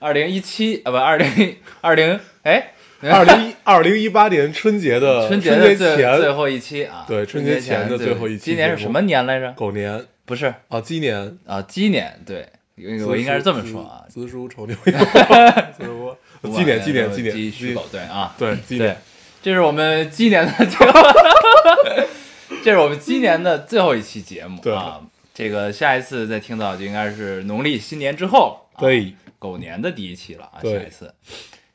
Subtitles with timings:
[0.00, 2.72] 二零一七啊不二零 二零哎
[3.02, 9.52] 二零一二零一八年春节的 春节节的最最后一期啊，对春春节前的最最后一期今年是什么年来着？
[9.52, 10.02] 狗年。
[10.24, 10.52] 不是。
[10.68, 11.38] 啊，鸡年。
[11.44, 12.48] 啊，鸡年对，
[13.06, 15.04] 我应该是这么说啊，子子鼠丑牛羊，
[15.76, 16.16] 子鼠
[16.50, 17.34] 鸡年鸡年鸡年。
[17.34, 18.96] 鸡戌狗对啊，对鸡对年，
[19.42, 21.00] 这是我们鸡年的最后，
[22.64, 24.72] 这是我们鸡年的最后一期节目对。
[24.74, 25.00] 啊。
[25.32, 31.12] 这个下一次再听到就应该是农历新年之后，啊、对，狗年的第一期了啊，下一次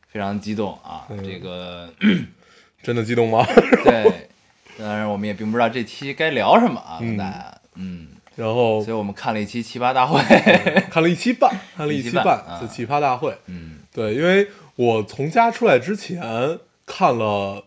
[0.07, 1.91] 非常激动啊，嗯这个
[2.81, 3.43] 真的激动吗？
[3.83, 4.29] 对，
[4.77, 10.21] 当然我们也并不知道这期该聊什么啊，大家嗯，然后所以我们看了一期奇葩大会，
[10.91, 13.35] 看了一期半，看了一一期半期半啊就奇葩大会。
[13.47, 17.63] 嗯对，因为我从家出来之前看了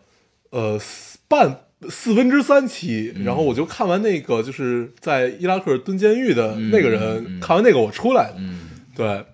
[0.51, 8.37] 呃四半四分之三期，嗯然后我就看完那个就是在伊拉克蹲监狱的那个人，嗯嗯看完那个我出来的。
[8.39, 9.25] 嗯，对，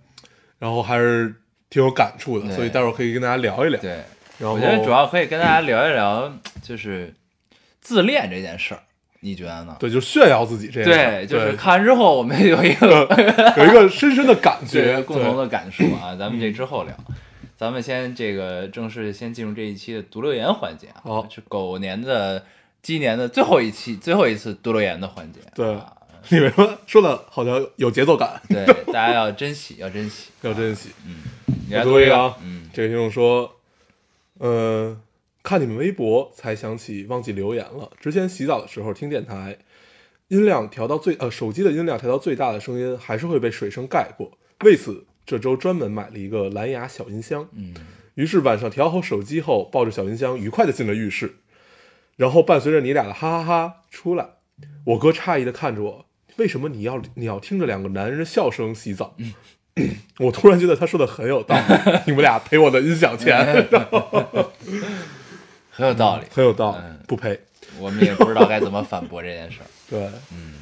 [0.64, 1.34] 然后还是
[1.68, 3.78] 挺有感触的，所以待会儿可以跟大家聊一聊。
[3.78, 3.90] 对，
[4.38, 6.32] 然后我觉得主要可以跟大家聊一聊，
[6.64, 7.12] 就是
[7.82, 8.80] 自恋这件事儿，
[9.20, 9.76] 你觉得呢？
[9.78, 13.06] 对，就炫耀自己这件事对，就是看完之后，我们有一个
[13.58, 16.94] 有一个深深的感觉， 共同的的感受啊， 咱们这之后聊。
[17.58, 22.42] 咱们先这个正式先进入这一期的读留言环节啊，好是狗年的
[22.80, 25.40] 鸡年的最后一期最后一次读留言的环节。
[25.54, 25.92] 对啊
[26.30, 30.90] 你们说说的好像有节奏感，对， 大家要珍惜，要珍惜，要珍惜。
[31.06, 31.16] 嗯
[31.66, 33.56] 你来我读一个读一个啊，嗯这个听众说，
[34.38, 34.96] 呃，
[35.42, 37.90] 看你们微博才想起忘记留言了。
[38.00, 39.58] 之前洗澡的时候听电台，
[40.28, 44.36] 音量调到最呃手机的音量调到最大的声音还是会被水声盖过。
[44.60, 47.48] 为此，这周专门买了一个蓝牙小音箱。
[47.52, 47.74] 嗯，
[48.14, 51.36] 于是晚上调好手机后，抱着小音箱愉快的进了浴室，
[52.16, 54.28] 然后伴随着你俩的哈哈哈出来，
[54.84, 56.06] 我哥诧异的看着我，
[56.36, 59.14] 为什么你要你要听着两个男人的笑声洗澡？
[60.20, 63.44] 我突然觉得他说的很有道理，你们俩赔我的音响钱，
[65.70, 66.24] 很有道理。
[66.30, 67.38] 很有道理嗯，不赔。
[67.80, 69.66] 我们也不知道该怎么反驳这件事儿。
[69.90, 70.54] 对，嗯，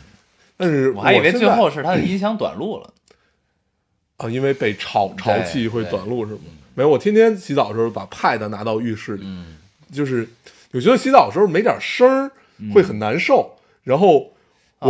[0.57, 2.91] 但是我还以为最后是他的音响短路了。
[4.17, 6.41] 啊，因为被潮潮气会短路是吗？
[6.75, 9.59] 没有，我天天洗澡的时候把 pad 拿到浴室里，嗯，
[9.93, 10.27] 就是
[10.73, 12.31] 我觉得洗澡的时候没点声儿
[12.73, 14.32] 会很难受，然后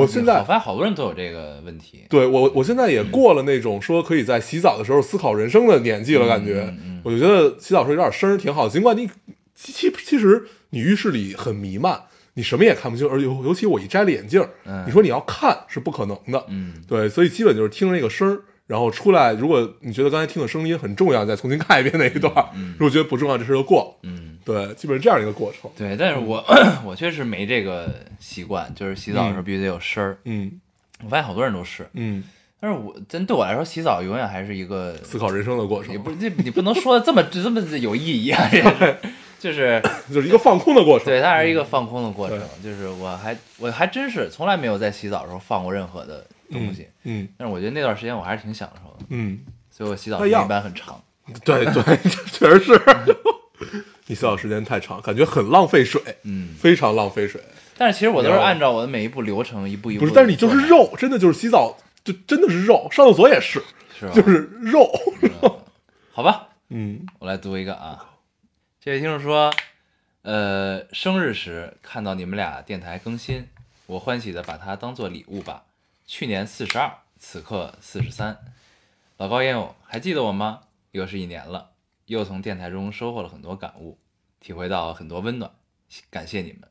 [0.00, 2.04] 我现在啊我发现好多人都有这个问题。
[2.08, 6.72] 对我，我现在也过了那种说可以在洗澡的时候思考人生的年纪了，感觉，
[7.02, 9.08] 我就觉得洗澡时候有点声儿挺好，尽管你
[9.54, 12.00] 其其其实你浴室里很弥漫，
[12.34, 14.84] 你什么也看不清，而尤尤其我一摘了眼镜，嗯。
[14.86, 22.32] 你说你要看是不可能的，嗯，对，所以基本就是听着那个声儿，然后出来，如果你觉得刚才听的声音很重要，再重新看一遍那一段，
[22.78, 23.82] 如果觉得不重要，这事就过。
[23.82, 26.44] 了，嗯，对，基本是这样一个过程，对，但是我
[26.84, 30.18] 我确实没这个习惯，就是洗澡的时候必须得有声儿。
[30.24, 30.60] 嗯。
[31.04, 32.22] 我发现好多人都是，嗯，
[32.60, 35.92] 但是我真对我来说，洗澡永远还是一个，思考人生的过程。
[35.92, 38.96] 也，不你不能说的这么这么有意义啊， 这是
[39.40, 39.82] 就是
[40.14, 42.38] 就是一个放空的过程，对，它还是一个放空的过程。
[42.62, 42.70] 对。
[42.70, 49.40] 就是我还我还真是从来没有在洗澡的时候放过任何的东西，嗯但是我觉得那段时间我还是挺享受的，嗯。
[49.70, 51.02] 所以我洗澡时间一般很长。
[51.44, 51.96] 对对，
[52.30, 52.80] 确实是。
[54.06, 57.40] 你洗澡时间太长，感觉很浪费水，嗯，非常浪费水。
[57.78, 61.74] 但是其实我都是按照我的每一步流程一步一步不是，但是你就是肉，真的就是洗澡，
[62.04, 62.86] 就真的是肉。
[62.90, 63.62] 上厕所也是，
[63.98, 64.12] 是吧？
[64.12, 64.90] 就是肉。
[66.12, 68.10] 好吧，嗯我来读一个啊。
[68.78, 69.50] 这位听众说，
[70.20, 73.48] 呃，生日时看到你们俩电台更新，
[73.86, 75.62] 我欢喜的把它当做礼物吧。
[76.14, 78.36] 去年四十二，此刻四十三。
[79.16, 80.60] 老高烟友还记得我吗？
[80.90, 81.70] 又是一年了，
[82.04, 83.96] 又从电台中收获了很多感悟，
[84.38, 85.50] 体会到很多温暖，
[86.10, 86.68] 感谢你们。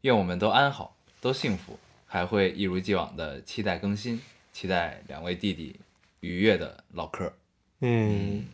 [0.00, 4.20] 愿我们都安好，都幸福，还会一如既往的期待更新，
[4.52, 5.78] 期待两位弟弟
[6.18, 7.32] 愉悦的唠嗑。
[7.82, 8.46] 嗯，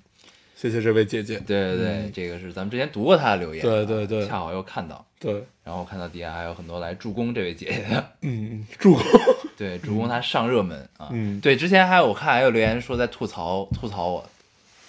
[0.54, 1.38] 谢谢这位姐姐。
[1.40, 5.32] 对对对，这个是咱们之前读过她的留言啊，对对对恰好又看到，对，
[5.64, 9.04] 然后我看到底下还有很多来助攻这位姐姐的，嗯，祝贺。
[9.62, 11.38] 对，主攻他上热门啊，嗯。
[11.40, 14.24] 对，之前还有我看还有留言说在吐槽吐槽我。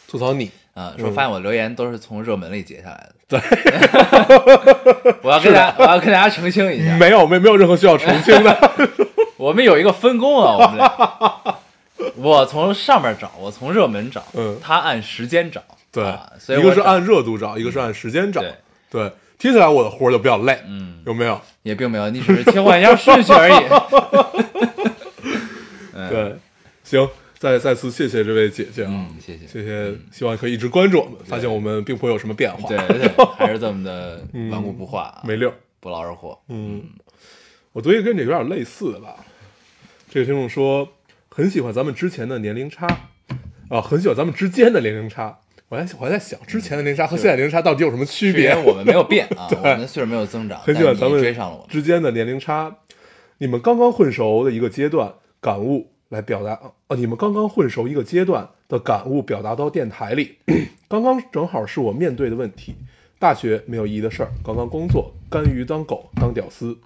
[0.08, 8.72] 吐槽你，啊，说嗯发现我留言都是从热门里截下来的，对， 我要跟大家我要跟大家澄清一下， 没有没没有任何需要澄清的。
[9.38, 11.58] 我们有一个分工啊，我们俩
[12.16, 14.58] 我从上面找，我从热门找，嗯。
[14.62, 15.62] 他按时间找，
[15.92, 16.04] 对。
[16.04, 18.54] 啊，所以一个是按热度找，一个是按时间找，对。
[18.92, 21.42] 对，听起来我的活儿就比较累，嗯，有没有？
[21.64, 24.43] 也并没有，你只是切换一下顺序而已。
[26.14, 26.36] 嗯，对，
[26.84, 35.54] 行，再再次谢谢这位姐姐啊，嗯，谢谢，谢谢，希望可以一直关注我们，发现我们并不会有什么变化，对对，还是这么的 顽固不化啊，没溜。
[35.80, 36.40] 不劳而获。
[36.48, 36.82] 嗯，
[37.74, 39.18] 我读一个跟你有点类似的吧。
[40.10, 40.88] 这个听众说
[41.28, 42.88] 很喜欢咱们之前的年龄差
[43.68, 45.40] 啊，很喜欢咱们之间的年龄差。
[45.68, 51.68] 我还我还在想，之前的年龄差和现在年龄差到底有什么区别我们没有变啊， 我们的岁数没有增长，很喜欢咱但是你们追上了我们。
[51.68, 52.78] 之间的年龄差，
[53.40, 56.54] 你们刚刚混熟的一个阶段感悟来表达
[56.88, 60.38] 啊，你们刚刚混熟一个阶段的感悟表达到电台里，
[60.88, 62.76] 刚刚正好是我面对的问题。
[63.20, 66.78] 大学没有意义的事儿，刚刚工作，甘于当狗当屌丝，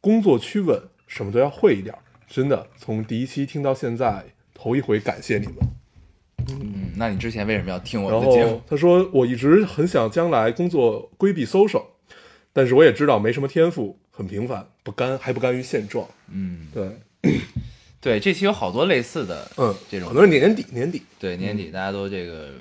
[0.00, 1.98] 工作趋稳，什么都要会一点儿。
[2.28, 4.24] 真的，从第一期听到现在，
[4.54, 5.56] 头一回感谢你们。
[6.48, 8.50] 嗯，那你之前为什么要听我的节目？
[8.52, 11.82] 后他说，我一直很想将来工作规避 social，
[12.52, 16.06] 但是我也知道没什么天赋，很平凡，不甘还不甘于现状。
[16.30, 17.00] 嗯，对，
[18.00, 22.52] 对，这期有好多类似的，嗯，这种可能是年底年底，对年底大家都这个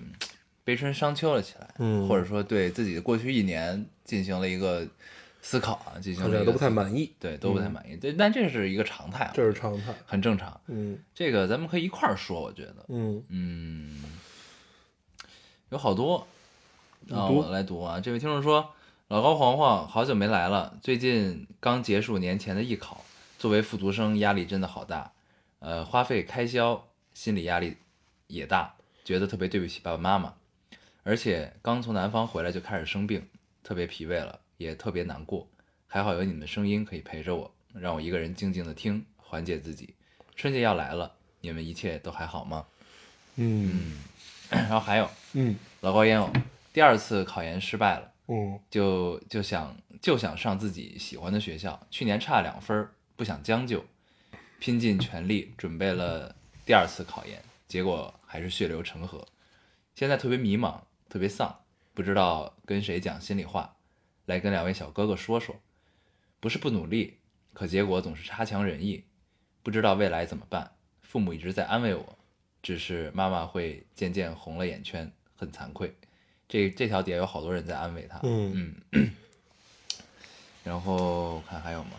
[0.63, 4.85] 悲春伤秋了起来，嗯或者说对自己的过去一年进行了一个
[5.41, 7.95] 思考啊，进行了一个都不太满意，对，都不太满意。
[7.95, 9.93] 对，但这是一个常态啊，这是常态。
[10.05, 10.59] 很正常。
[10.67, 14.03] 嗯这个咱们可以一块儿说，我觉得，嗯嗯，
[15.69, 16.27] 有好多
[17.09, 18.01] 啊，我来读啊。
[18.01, 18.73] 这位听众说，
[19.07, 23.05] 老高黄黄好久没来了，最近刚结束年前的艺考，
[23.37, 25.11] 作为复读生压力真的好大，
[25.59, 27.77] 呃，花费开销，心理压力
[28.27, 30.33] 也大，觉得特别对不起爸爸妈妈，
[31.03, 33.27] 而且刚从南方回来就开始生病，
[33.63, 35.47] 特别疲惫了，也特别难过。
[35.87, 39.95] 还好有你们的声音可以陪着我，让我一个人静静的听，缓解自己。
[40.35, 42.65] 春节要来了，你们一切都还好吗？
[43.35, 43.99] 嗯
[44.49, 46.31] 然后还有嗯老高烟友，
[46.71, 53.83] 第二次考研失败了，嗯就就想就想上自己喜欢的学校，去年差两分，不想将就，
[54.59, 56.35] 拼尽全力准备了
[56.65, 59.25] 第二次考研，结果还是血流成河，
[59.95, 61.63] 现在特别迷茫，特别丧，
[61.93, 63.75] 不知道跟谁讲心里话，
[64.25, 65.55] 来跟两位小哥哥说说，
[66.39, 67.17] 不是不努力，
[67.53, 69.03] 可结果总是差强人意，
[69.63, 70.71] 不知道未来怎么办，
[71.01, 72.17] 父母一直在安慰我，
[72.61, 75.95] 只是妈妈会渐渐红了眼圈，很惭愧。
[76.47, 78.75] 这这条底下有好多人在安慰他，嗯。
[78.91, 79.11] 嗯，
[80.63, 81.91] 然后看还有吗？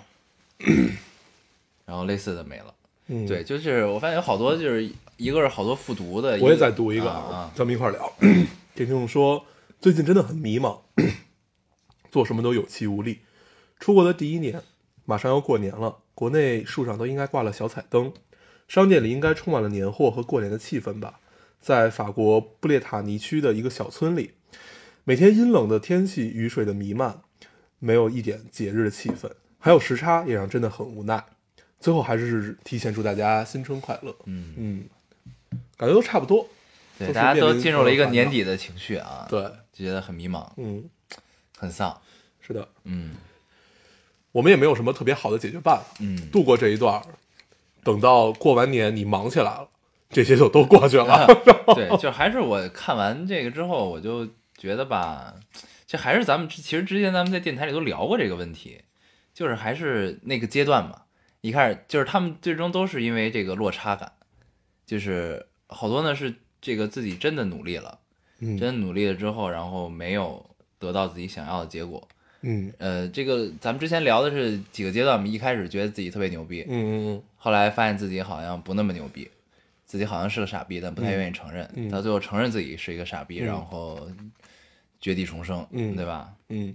[1.91, 2.73] 然后类似的没了。
[3.09, 8.13] 嗯，对，，就是我发现有好多，就是一个是好多复读的，我也在读一个啊啊，咱们一块儿聊。
[8.77, 9.45] 这听众说，
[9.81, 10.79] 最近真的很迷茫，
[12.13, 13.23] 做什么都有气无力。
[13.81, 14.63] 出国的第一年，
[15.05, 18.13] 马上要过年了，国内树上都应该挂了小彩灯，
[18.69, 21.19] 商店里应该充满了年货和过年的气氛吧。
[21.61, 24.31] 在法国布列塔尼区的一个小村里，
[25.03, 27.23] 每天阴冷的天气，雨水的弥漫，
[27.81, 29.29] 没有一点节日的气氛，
[29.59, 31.25] 还有时差，也让真的很无奈。
[31.81, 34.15] 最后还是提前祝大家新春快乐。
[34.27, 34.85] 嗯，嗯，
[35.77, 36.47] 感觉都差不多。
[36.99, 39.43] 对，大家都进入了一个年底的情绪啊，，对，
[39.73, 40.85] 就觉得很迷茫，嗯，
[41.57, 42.01] 很丧，
[42.41, 43.17] 是的，嗯。
[44.33, 45.85] 我们也没有什么特别好的解决办法。
[45.99, 47.03] 嗯，度过这一段儿，
[47.83, 49.69] 等到过完年你忙起来了，
[50.09, 51.27] 这些就都过去了。
[51.75, 55.35] 对， 就还是我看完这个之后，我就觉得吧，
[55.85, 58.83] 这还是咱们其实之前咱们在电台里都聊过这个问题，
[59.35, 61.03] 就是还是那个阶段嘛，
[61.41, 64.13] 一开始就是他们最终都是因为这个落差感，
[64.87, 67.99] 就是好多呢是这个自己真的努力了，
[68.41, 70.45] 嗯真的努力了之后，然后没有
[70.79, 72.07] 得到自己想要的结果。
[72.43, 79.31] 嗯呃，这个咱们之前聊的是几个阶段嘛，一开始觉得自己特别牛逼，嗯嗯后来发现自己好像不那么牛逼，
[79.85, 81.71] 自己好像是个傻逼，但不太愿意承认。
[81.75, 84.11] 嗯到最后承认自己是一个傻逼，嗯然后
[85.01, 86.33] 绝地重生，嗯对吧？
[86.49, 86.75] 嗯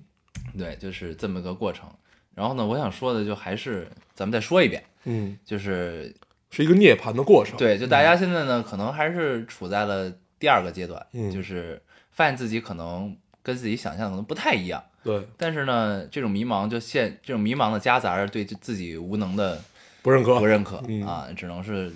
[0.58, 1.90] 对，就是这么个过程。
[2.36, 6.16] 然后呢，我想说的就还是咱们再说一遍，嗯，就是
[6.50, 7.58] 是一个涅槃的过程。
[7.58, 11.82] 对，就大家现在呢，可能还是处在了第二个阶段，嗯就是
[12.12, 14.84] 发现自己可能跟自己想象可能不太一样。
[15.04, 19.62] 对，但是呢，这种迷茫就现这种迷茫的夹杂着对自己无能的
[20.02, 21.92] 不认可，不认可、嗯啊，只能是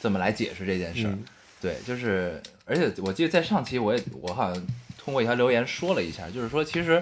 [0.00, 1.10] 这么来解释这件事儿。
[1.10, 1.24] 嗯
[1.62, 4.66] 对，就是，而且我记得在上期我也我好像
[4.98, 7.00] 通过一条留言说了一下，就是说其实，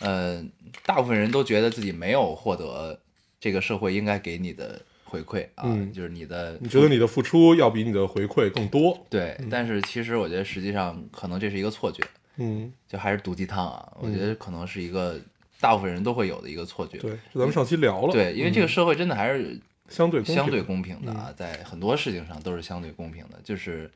[0.00, 0.44] 呃，
[0.84, 3.00] 大部分人都觉得自己没有获得
[3.40, 9.06] 这个社会应该给你的回馈啊，嗯就是你的你觉得你的付出要比你的回馈更多？
[9.08, 12.02] 对，但是其实我觉得实际上可能这是一个错觉，
[12.36, 15.18] 嗯，就还是毒鸡汤啊，我觉得可能是一个
[15.58, 16.98] 大部分人都会有的一个错觉。
[16.98, 18.12] 对，咱们上期聊了。
[18.12, 23.40] 对，因为这个嗯社会真的还是相对相对公平的啊，在很多事情上都是相对公平的。
[23.42, 23.90] 就是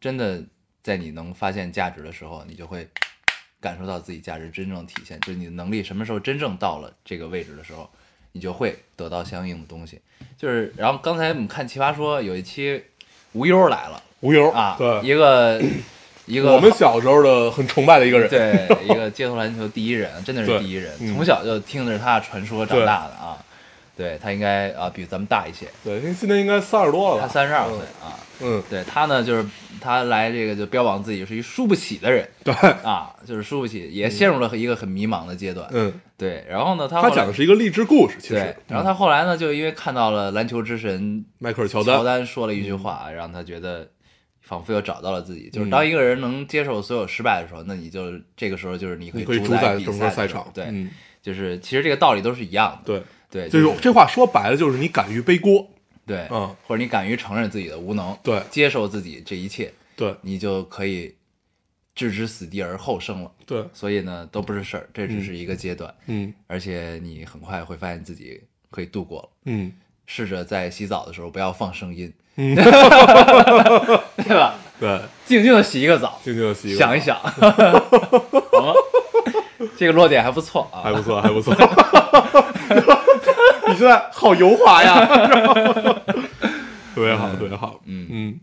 [0.00, 0.44] 真的
[0.82, 2.86] 在你能发现价值的时候，你就会
[3.60, 5.18] 感受到自己价值真正体现。
[5.20, 7.90] 就是你的能力什么时候真正到了这个位置的时候，
[8.32, 10.00] 你就会得到相应的东西。
[10.36, 12.82] 就是，然后刚才我们看《奇葩说》有一期
[13.32, 15.60] 无忧来了无忧啊，对，一个
[16.26, 23.36] 一个我们小时候的很崇拜的一个人，对，一个街头篮球第一人，真的是第一人，嗯从小就听着他的传说长大的啊。
[24.00, 27.28] 对他应该啊比咱们大一些，对，因为今年应该三十多了他？
[27.28, 28.16] 三十二岁啊。
[28.42, 29.46] 嗯，对他呢，就是
[29.82, 35.68] 他来这个就标榜自己是一输不起的人对， 啊，就是输不起，也陷入了一个很迷茫的阶段。
[35.72, 43.86] 嗯，对，然后呢，他他讲的是一个励志故事，其实对，，然后他后来呢，就因为看到了篮球之神迈克尔乔乔丹，说了一句话，让他觉得
[44.40, 45.50] 仿佛又找到了自己。
[45.50, 50.88] 就是嗯当一个人能接受所有失败的时候，那你就这个时候就是你可以主宰整个赛的时候场，对，嗯，
[51.20, 52.94] 就是其实这个道理都是一样的。
[52.94, 55.66] 对，对，就是是这话说白了就是你敢于背锅，
[56.06, 61.14] 对，嗯，或者你敢于承认自己的无能，对接受自己这一切，对你就可以
[61.94, 63.30] 置之死地而后生了。
[63.46, 69.28] 对，所以呢，都不是事儿，这只是一个阶段，嗯而且你很快会发现自己可以度过了。
[69.44, 69.72] 嗯
[70.06, 74.56] 试着在洗澡的时候不要放声音，嗯， 对吧？
[74.80, 78.74] 对，静静的洗一个澡，静静的洗个想一想， 好吗？
[79.76, 81.54] 这个落点还不错啊，还不错，还不错。
[83.80, 85.06] 你现在好油滑呀，
[86.94, 87.80] 特别好，特别好。
[87.86, 88.06] 嗯。
[88.10, 88.40] 嗯，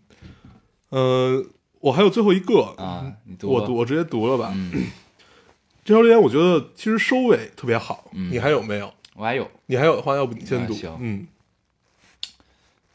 [0.89, 1.46] 呃，
[1.79, 2.74] 我还有最后一个。
[2.79, 4.51] 啊，你读我读我直接读了吧。
[4.56, 4.88] 嗯，
[5.86, 8.10] 这条留言我觉得其实收尾特别好。
[8.13, 8.32] 嗯。
[8.32, 8.91] 你还有没有？
[9.13, 9.48] 我还有。
[9.67, 10.74] 你还有的话，要不你先读。
[10.74, 10.98] 啊行？
[11.00, 11.27] 嗯。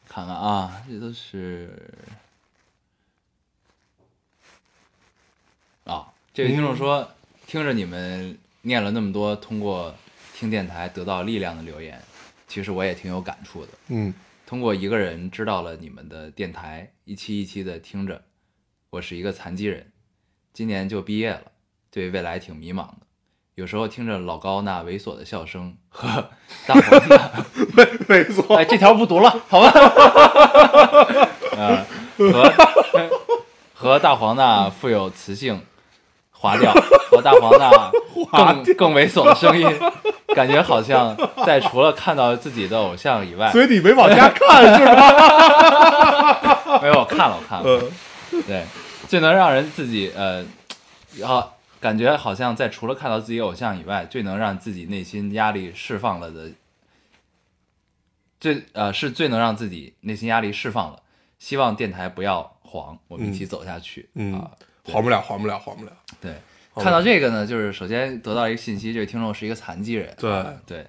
[0.08, 1.70] 看看啊，这都是
[5.84, 7.08] 啊，这位听众说，
[7.46, 9.94] 听着你们念了那么多通过
[10.34, 12.02] 听电台得到力量的留言，
[12.52, 13.68] 其实我也挺有感触的。
[13.88, 14.12] 嗯
[14.44, 18.20] 通过一个人知道了你们的电台，一期一期的听着。
[18.90, 19.90] 我是一个残疾人，
[20.52, 21.44] 今年就毕业了，
[21.90, 22.98] 对未来挺迷茫的。
[23.54, 26.28] 有时候听着老高那猥琐的笑声和
[26.66, 27.46] 大黄的，
[28.06, 28.58] 没错。
[28.58, 29.72] 哎，这条不读了，好吧？
[31.56, 31.86] 呃，
[32.18, 32.52] 和
[33.72, 35.62] 和大黄那富有磁性
[36.30, 36.70] 滑调，
[37.10, 37.70] 和大黄那
[38.30, 39.66] 更 更猥琐的声音，
[40.34, 46.78] 感觉好像在除了看到自己的偶像以外，所以你没往家看是吧？
[46.82, 47.82] 没有，我看了，我看了，
[48.32, 48.64] 嗯对，
[49.08, 50.44] 最能让人自己呃，
[51.16, 51.44] 然后
[51.80, 56.50] 感觉好像在除了看到自己偶像以外，最能让自己内心压力释放了的，
[58.40, 60.98] 最呃是最能让自己内心压力释放了。
[61.38, 64.08] 希望电台不要黄，我们一起走下去。
[64.14, 64.50] 嗯啊，
[64.84, 65.90] 黄不了，黄不了，黄不了。
[66.20, 66.38] 对，好
[66.76, 70.14] 看到这个呢，就是首先得到一个信息，这位听众是一个残疾人。
[70.18, 70.86] 对啊对，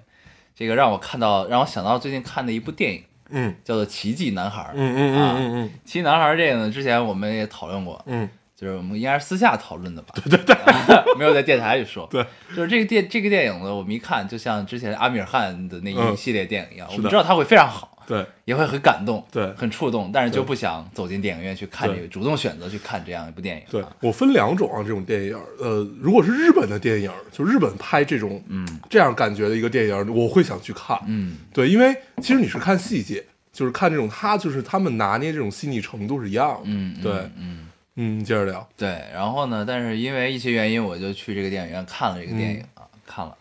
[0.54, 4.62] 这个让我看到，让我想到最近看的一部电影，嗯叫做《奇迹男孩》。
[4.74, 10.14] 嗯嗯啊嗯嗯奇迹男孩这个呢，之前我们也讨论过，嗯就是我们应该是私下讨论的吧？
[10.14, 10.56] 对对对，
[11.18, 12.06] 没有在电台里说。
[12.10, 12.24] 对，
[12.54, 23.62] 就是这个电这个电影呢，我们一看就像之前阿米尔汗的那一嗯系列电影一样，我们知道它会非常好，对也会很感动，对很触动，但是就不想走进电影院去看这个，主动选择去看这样一部电影。
[23.70, 30.98] 对啊，我分两种啊，这种电影，呃，如果是日本的电影，就日本拍这种嗯这样感觉的一个电影，我会想去看。
[31.06, 36.60] 嗯，对，因为其实你是看细节，就是看这种他就是他们拿捏这种细腻程度是一样的。
[36.64, 37.68] 嗯，对，嗯。
[37.96, 38.68] 嗯，接着聊。
[38.76, 43.36] 对，然后呢，但是因为一些原因，我就去这个电影院看了这个电影嗯啊，看了，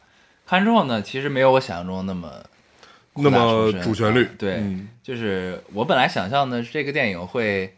[0.46, 2.32] 看之后呢，其实没有我想象中那么
[3.16, 4.90] 那么主旋律啊对，嗯。
[5.02, 7.76] 就是我本来想象的是这个电影会，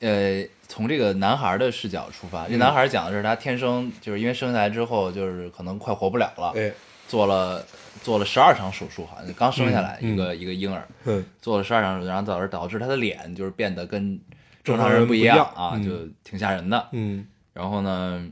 [0.00, 2.58] 呃，从这个男孩的视角出发，这嗯。
[2.58, 6.72] 男孩讲的是他天生就是因为生下来之后就是可能快活不了了，哎，
[7.08, 7.64] 做了
[8.02, 11.24] 做了十二场手术，好像刚生下来嗯一个、一个婴儿，嗯。
[11.40, 14.18] 做了十二场手术，然后导致导致他的脸就是变得跟
[14.62, 15.82] 正正常人不一样啊，嗯。
[15.84, 15.90] 就
[16.22, 16.88] 挺吓人的。
[16.92, 17.26] 嗯。
[17.52, 18.26] 然后呢，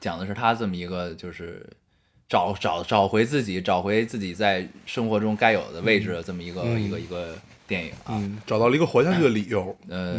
[0.00, 1.68] 讲的是他这么一个就是
[2.32, 7.36] 找找找回自己，找回自己在生活中该有的位置的这么一个、嗯一个一个
[7.68, 8.16] 电影啊。
[8.16, 9.76] 嗯，找到了一个活下去的理由。
[9.90, 10.14] 呃，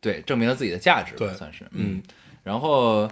[0.00, 2.02] 对，证明了自己的价值吧，对算是嗯。
[2.42, 3.06] 然后，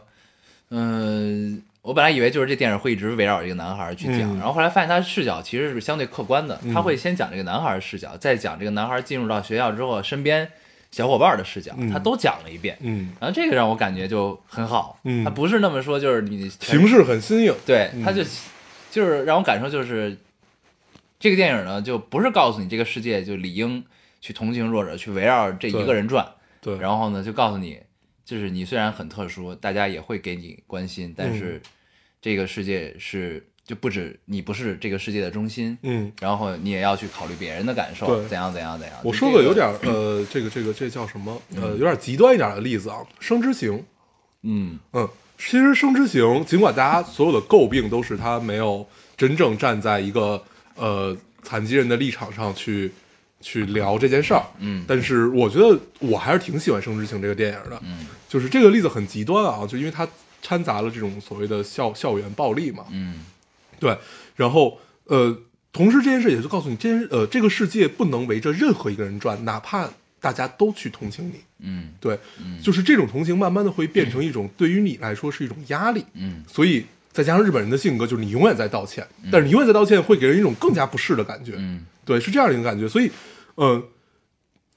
[0.71, 10.51] 嗯、我本来以为就是这电影会一直围绕一个男孩去讲，嗯然后后来发现他视角其实是相对客观的，嗯他会先讲这个男孩的视角，再讲这个男孩进入到学校之后身边
[10.91, 11.91] 小伙伴的视角，嗯。
[11.91, 12.77] 他都讲了一遍。
[12.81, 15.25] 嗯，然后这个让我感觉就很好，嗯。
[15.25, 16.49] 他不是那么说就是你。
[16.49, 17.55] 形式很新颖。
[17.67, 18.03] 对，嗯。
[18.03, 18.23] 他就
[18.91, 20.17] 就是让我感受就是
[21.19, 23.85] 这个电影呢，就不是告诉你这个世界就理应
[24.21, 26.27] 去同情弱者，去围绕这一个人转，
[26.61, 27.81] 对，然后呢，就告诉你，
[28.25, 31.39] 就是你虽然很特殊，大家也会给你关心，但嗯。
[31.39, 31.63] 是
[32.21, 38.97] 这个世界是就不止你不是这个世界的中心，嗯，然后你也要去考虑别人的感受，怎样怎样怎样。
[39.05, 41.41] 我说个有点呃，这个这个这叫什么？
[41.55, 43.85] 呃，有点极端一点的例子啊，生之行。
[44.43, 45.07] 嗯嗯，
[45.37, 50.43] 其实生之行，尽管大家所有的诟病都是他没有真正站在一个
[50.75, 52.91] 呃残疾人的立场上去
[53.43, 60.09] 去聊这件事儿，嗯但是我觉得我还是挺喜欢《生之行》这个电影的，嗯就是这个例子很极端啊，就因为它
[60.41, 63.25] 掺杂了这种所谓的校校园暴力嘛，嗯
[63.79, 63.97] 对，
[64.37, 65.37] 然后呃，
[65.73, 69.89] 同时这件事也就告诉你，这件呃这个世界不能围着任何一个人转，哪怕
[70.21, 71.91] 大家都去同情你，嗯。
[72.01, 72.19] 对，
[72.63, 76.43] 就是这种同情慢慢的会变成一种对于你来说是一种压力，嗯。
[76.47, 81.85] 所以再加上日本人的性格，就是你永远在道歉，但是你永远在道歉会给人一种更加不适的感觉，嗯。
[82.05, 82.89] 对，是这样的一个感觉。
[82.89, 83.11] 所以，
[83.55, 83.83] 呃，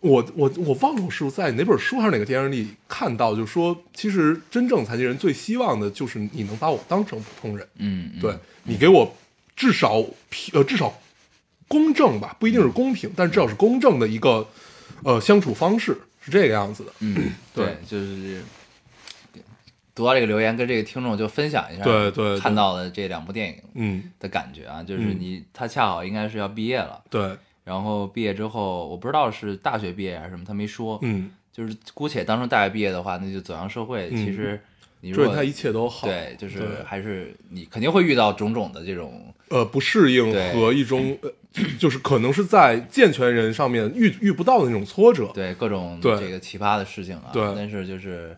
[0.01, 9.15] 我我我忘了我是不是在哪本书还是哪个电影里看到，就是说，其实真正残疾人最希望的就是你能把我当成普通人，嗯，对你给我
[9.55, 10.93] 至少平呃至少
[11.67, 14.47] 公正吧，不一定是公平，但至少是公正的一个
[15.03, 16.91] 呃相处方式，是这个样子的。
[16.99, 17.65] 嗯，对。
[17.65, 18.43] 对，就是
[19.93, 22.39] 读到这个留言，跟这个听众就分享一下，对对对。
[22.39, 25.17] 看到的这两部电影嗯，的感觉啊，就是嗯。
[25.19, 34.09] 你他恰好应该是要毕业了，对，然后毕业之后，我不知道是大学毕业还是什么，他没说，嗯，就是姑且当成大学毕业的话，那就走向社会。
[34.11, 34.59] 嗯其实
[35.01, 36.07] 你如果他一切都好。
[36.07, 41.31] 对，就是还是你肯定会遇到种种的这种，呃不适应对和一种呃，
[41.79, 45.31] 就是可能是在健全人上面遇遇不到的那种挫折。
[45.33, 47.29] 对各种这个奇葩的事情啊。
[47.33, 48.37] 对但是就是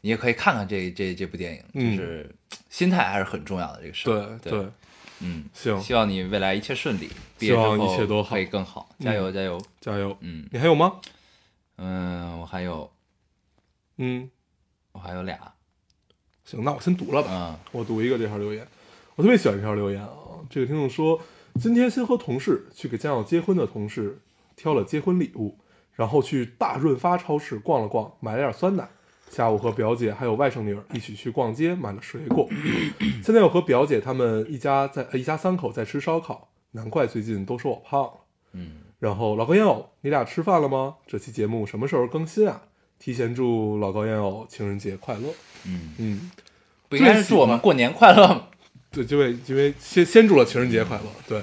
[0.00, 2.28] 你也可以看看这这这部电影，嗯就是
[2.70, 4.38] 心态还是很重要的这个事儿。
[4.42, 4.66] 对对，
[5.20, 7.08] 嗯，行，希望你未来一切顺利，
[7.38, 9.60] 毕业希望之后一切都好可以更好，加油加油。
[9.80, 10.16] 加油！
[10.20, 11.00] 嗯你还有吗？
[11.76, 12.90] 嗯，我还有
[13.96, 14.30] 嗯，
[14.92, 15.38] 我还有俩，
[16.44, 17.28] 行，那我先读了吧。
[17.32, 18.66] 嗯我读一个这条留言，
[19.16, 20.10] 我特别喜欢这条留言啊。
[20.48, 21.20] 这个听众说，
[21.60, 24.20] 今天先和同事去给将要结婚的同事
[24.56, 25.58] 挑了结婚礼物，
[25.94, 28.88] 然后去大润发超市逛了逛，买了点酸奶。
[29.30, 32.48] 下午和表姐还有外甥女儿一起去逛街，买了水果。
[33.22, 38.12] 现在又和表姐他们一家在呃一家三口在吃烧烤，难怪最近都说我胖了。
[38.52, 40.96] 嗯然后老高烟偶，你俩吃饭了吗？
[41.06, 42.62] 这期节目什么时候更新啊？
[42.98, 45.28] 提前祝老高烟偶情人节快乐。
[45.64, 46.30] 嗯，嗯，
[46.88, 48.48] 不应该是祝我们过年快乐吗？
[48.90, 51.04] 对，因为因为先先祝了情人节快乐。
[51.28, 51.42] 对，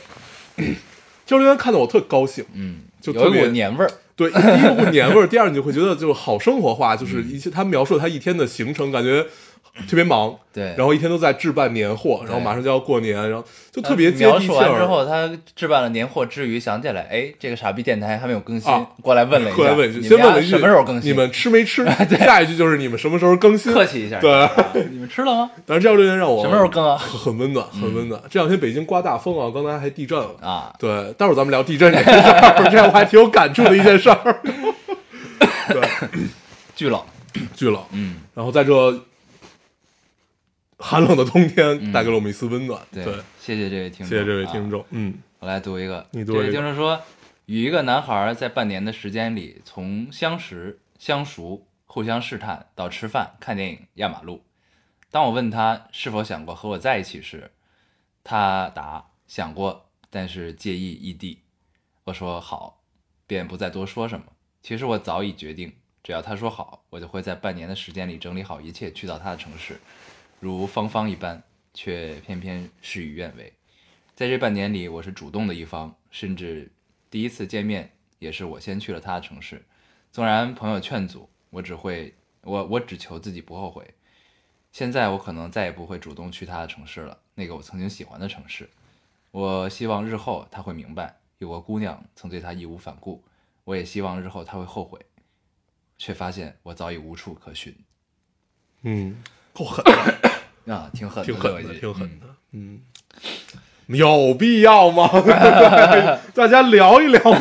[1.25, 2.43] 这条留言看得我特高兴。
[2.51, 3.91] 嗯，就特别有一股年味儿。
[4.15, 9.25] 对，第一个不年味儿，第二你就会觉得就是好生活化，就是一些他描述他一天的行程，感觉
[9.89, 14.53] 特别忙，对，然后一天都在置办年货，然后马上就要过年，然后就特别接描地气儿。
[14.53, 21.11] 述完之后，他置办了年货之余，想起来，哎，这个傻逼电台还没有更新啊，过来问了一下，过来问一句，你们家先问了一句什么时候更新？
[21.11, 21.85] 你们吃没吃？
[22.17, 23.73] 下一句就是你们什么时候更新？
[23.73, 24.49] 客气一下，对啊
[24.91, 25.51] 你们吃了吗？
[25.65, 26.95] 但是这条留言让我什么时候更啊？
[26.97, 28.21] 很很温暖，很温暖。
[28.29, 30.29] 这两天北京刮大风啊，刚才还地震了。
[30.41, 34.41] 啊，对，待会儿咱们聊地震这个事儿， 这样我还挺有感触的一件事儿。
[35.67, 36.19] 对，
[36.75, 37.03] 巨冷，
[37.55, 39.05] 巨冷，嗯，然后在这
[40.77, 42.81] 寒冷的冬天，带给了我们一丝温暖。
[42.91, 44.85] 对对，，谢谢这位听众，谢谢这位啊听众。
[44.91, 47.01] 嗯我来读一个，你读这位听众说，
[47.45, 54.43] 与一个男孩在半年的时间里，从相识、相熟、互相试探到吃饭、看电影、压马路。
[55.11, 57.51] 当我问他是否想过和我在一起时，
[58.23, 61.39] 他答想过，但是介意异地。
[62.05, 62.74] 我说好，
[63.27, 64.25] 便不再多说什么。
[64.61, 69.79] 其实我早已决定，只要他说好，我就会在半年的时间里整理好一切，去到他的城市，
[70.39, 71.41] 如芳芳一般，
[71.73, 73.53] 却偏偏事与愿违。
[74.15, 76.71] 在这半年里，我是主动的一方，甚至
[77.09, 79.63] 第一次见面也是我先去了他的城市。
[80.11, 83.93] 纵然朋友劝阻，我只会我我只求自己不后悔。
[84.71, 88.69] 现在我可能再也不会主动去他的城市了，那个我曾经喜欢的城市。
[89.31, 93.23] 我希望日后他会明白，有个姑娘曾对他义无反顾。
[93.63, 94.99] 我也希望日后他会后悔，
[95.97, 97.75] 却发现我早已无处可寻。
[98.83, 99.17] 嗯，
[99.53, 99.91] 够狠的，
[100.73, 102.27] 啊，挺狠的，挺狠的，挺狠的。
[102.51, 102.79] 嗯，
[103.87, 105.09] 有必要吗？
[106.35, 107.39] 大家聊一聊嘛。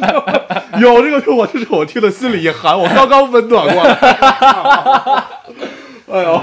[0.80, 3.94] 有这个，我这是我听了心里一寒，我刚刚温暖过来。
[6.08, 6.34] 哎呦，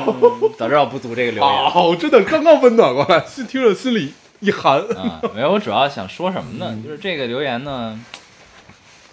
[0.42, 1.70] 嗯早知道不读这个留言。
[1.70, 4.80] 好，真的刚刚温暖过来，心听着心里一寒。
[4.96, 6.78] 啊，没有，我主要想说什么呢？
[6.84, 8.00] 就是这个留言呢，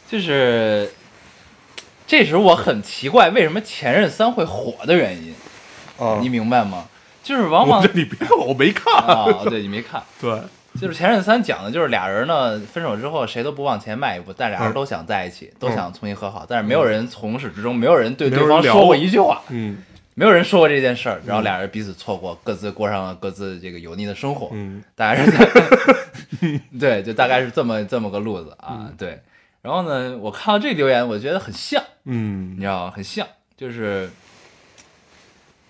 [0.08, 0.92] 就是
[2.06, 5.34] 这时我很奇怪，为什么《前任三》会火的原因，
[5.98, 6.86] 啊你明白吗？
[7.22, 8.94] 就是往往你别看我没看。
[8.94, 10.40] 啊，对你没看， 对，
[10.80, 19.42] 就是《前任三》讲的就是俩人呢分手之后谁都不往前迈一步，但俩人嗯都想在一起，都想重新和好，但是没有人从始至终没有人对对方说过过一句话。
[19.48, 19.82] 嗯
[20.18, 25.44] 没有人说过这件事儿，然后俩人彼此错过，各自过上了各自这个油腻的生活，嗯大概是这
[26.48, 29.20] 样， 对，就大概是这么这么个路子啊，对。
[29.60, 32.90] 然后呢，我看到这留言，我觉得很像，嗯你，知道吗？
[32.90, 34.08] 很像，就是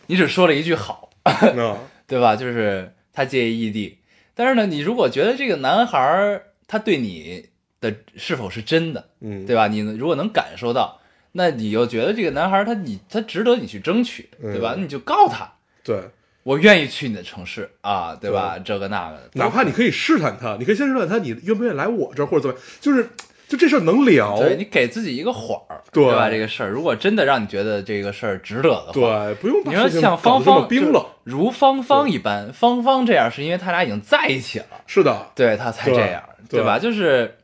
[0.06, 2.36] 你只说了一句好，那 对吧？
[2.36, 3.98] 就是他介意异地，
[4.34, 7.48] 但是呢，你如果觉得这个男孩他对你
[7.80, 9.66] 的是否是真的，嗯，对吧？
[9.66, 11.00] 你如果能感受到，
[11.36, 14.74] 那你又觉得这个男孩他你他值得你去争取，对吧？
[14.76, 15.46] 嗯你就告他，
[15.84, 16.00] 对，
[16.42, 18.58] 我愿意去你的城市啊，对吧？
[18.64, 23.08] 这个那个的，哪怕你可以试探他，你可以先试探他，你愿不愿意来我这儿，或者怎么样，就是
[23.48, 26.30] 就这事儿能聊，对你给自己一个缓儿，对吧？
[26.30, 36.78] 这个事儿如果真的让你觉得这个事儿值得的话，对，不用把你说像芳芳冰冷，如芳芳一般，芳芳这样是因为他俩已经在一起了，是的，对他才这样，对吧？
[36.78, 37.36] 就是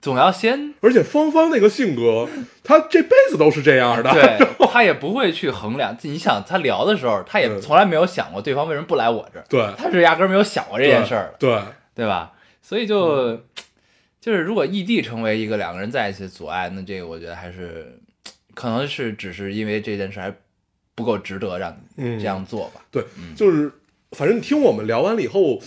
[0.00, 2.28] 总要先而且芳芳那个性格，
[2.62, 5.96] 她这辈子都是这样的，对她也不会去衡量。
[6.02, 11.60] 你想她聊的时候，她也嗯从来没有想过对方为什么不来我这儿，对她是压根儿没有想过这件事儿的，对，
[11.96, 12.32] 对吧？
[12.62, 13.42] 所以就
[14.20, 17.98] 就是如果异地成为一个两个人在一起的阻碍，那这个我觉得还是
[18.54, 20.32] 可能是只是因为这件事还
[20.94, 22.82] 不够值得让你嗯，这样做吧。
[22.90, 23.72] 对，就是
[24.12, 25.60] 反正你听我们聊完了以后，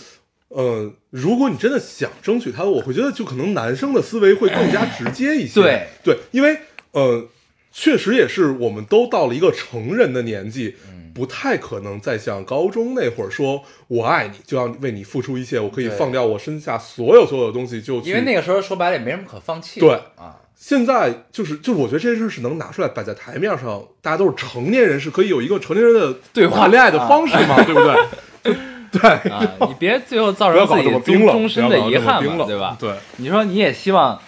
[0.54, 5.60] 呃，如果你真的想争取他，我会觉得就可能男生的思维会更加直接一些。
[5.60, 6.58] 对对，因为
[6.92, 7.26] 呃，
[7.72, 18.08] 确实也是我们都到了一个成人的年纪，嗯不太可能再像高中那会儿说我爱你就要为你付出一切，我可以放掉我身下所有所有的东西就去。
[18.08, 19.86] 因为那个时候说白了也没什么可放弃的。
[19.86, 28.56] 对啊，现在就是就是，我觉得这件事是能拿出来摆在台面上，大家都是成年人，是可以有一个成年人的对话恋爱的方式嘛，对不对？
[28.92, 32.76] 对，啊，你别最后造成自己终终身的遗憾嘛，对吧？
[32.78, 34.20] 对，你说你也希望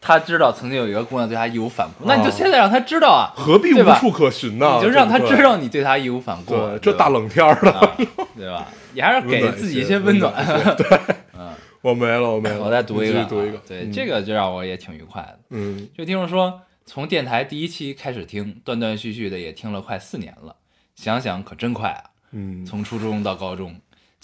[0.00, 4.76] 他知道曾经有一个姑娘对他义无反顾，那你就啊现在让他知道啊，何必无处可寻呢？
[4.76, 7.96] 你就让他知道你对他义无反顾，对，这大冷天儿的，啊，
[8.36, 8.66] 对吧？
[8.92, 10.32] 你还是给自己一些温暖。
[10.76, 11.00] 对，
[11.36, 11.50] 嗯
[11.82, 12.60] 我没了，我没了。
[12.60, 15.38] 我再读一个读一个，对，嗯这，个就让我也挺愉快的。
[15.50, 20.54] 嗯就听众说，从电台第一期开始听，断断续续的也听了快四年了，
[20.94, 22.04] 想想可真快啊！
[22.30, 23.74] 嗯，从初中到高中，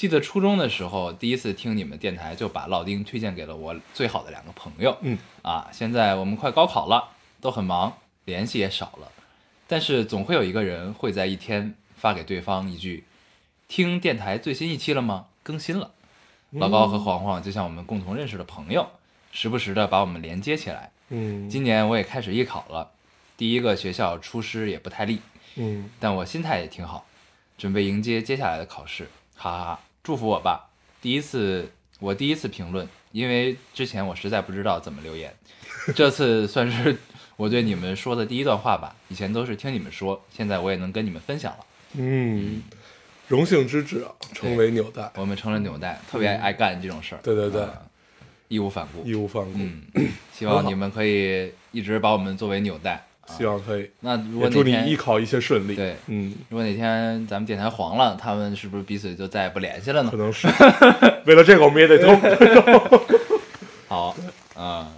[0.01, 4.97] 记得初中的时候，第一次听你们电台，就把老丁推荐给了我最好的两个朋友。
[5.03, 9.13] 嗯啊，现在我们快高考了，都很忙，联系也少了，
[9.69, 13.05] 但是总会有一个人会在一天发给对方一句
[13.69, 15.27] ：“听电台最新一期了吗？
[15.43, 15.91] 更新了。”
[16.53, 18.89] 老高和黄黄就像我们共同认识的朋友，
[19.33, 20.91] 时不时的把我们连接起来。
[21.11, 22.91] 嗯今年我也开始艺考了，
[23.37, 25.21] 第一个学校出师也不太利，
[25.57, 27.05] 嗯但我心态也挺好，
[27.59, 29.81] 准备迎接接下来的考试，哈哈哈！
[30.11, 30.69] 祝福我吧。
[31.01, 31.71] 第一次，
[32.01, 35.33] 我第一次评论，因为之前我实在不知道怎么留言，
[35.95, 36.97] 这次算是
[37.37, 38.97] 我对你们说的第一段话吧。
[39.07, 41.59] 以前都是听你们说，现在我也能跟你们分享了。
[41.93, 42.61] 嗯，
[43.29, 47.81] 荣幸之至啊，成为纽带，我们成了纽带，特别爱干这种事儿，对对对啊
[48.49, 49.09] 义无反顾。
[49.09, 53.07] 义无反顾，嗯，希望你们可以一直把我们作为纽带。
[53.31, 53.89] 啊希望可以。
[54.01, 55.77] 那如果祝你艺考一切顺利。
[55.77, 60.17] 对嗯，如果哪天咱们电台黄了，他们是不是彼此就再也不联系了呢可？
[60.17, 60.49] 能是
[61.27, 62.09] 为了这个，我们也得走。
[63.89, 64.17] 好，
[64.55, 64.89] 啊，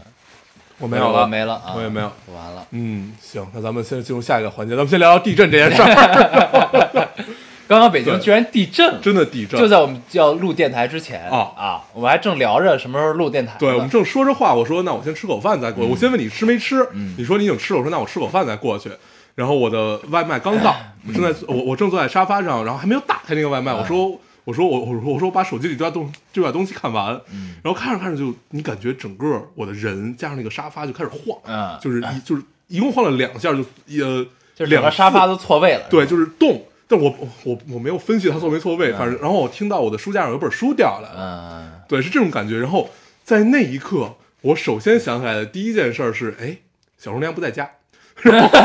[0.79, 2.66] 我没有了，没了啊，我也没有，完了。
[2.71, 7.09] 嗯，行，那咱们先进入下一个环节，咱们先聊聊地震这件事儿。
[7.73, 13.57] 刚刚北京居然地震了，真的地震，就在我们要录电台之前啊啊，我们还正聊着什么时候录电台。
[13.59, 15.91] 对，我们正说着话，我说那我先吃口饭再过去。
[15.91, 18.91] 我先问你吃没吃，嗯你说你已经吃了，我说那我吃口饭再过去。
[19.35, 20.77] 然后我的外卖刚到，
[21.09, 33.65] 我正在我我正坐在沙发上，然后还没有打开那个外卖，我说我说我我说我说我把手机里这把东这把东西看完，嗯然后看着看着就你感觉整个我的人加上那个沙发就开始晃，嗯就是一就是一共晃了两下就
[33.99, 35.87] 呃就两个沙发都错位了。
[35.89, 36.63] 对，就是动。
[36.92, 42.59] 但我我我没有分析它错没错位，反正然后我听到我的书架上有本书掉下来了，嗯，对，是这种感觉。
[42.59, 42.90] 然后
[43.24, 46.59] 在那一刻，我首先想起来的第一件事是，哎，
[46.98, 47.70] 小荣娘不在家。
[48.16, 48.59] 然后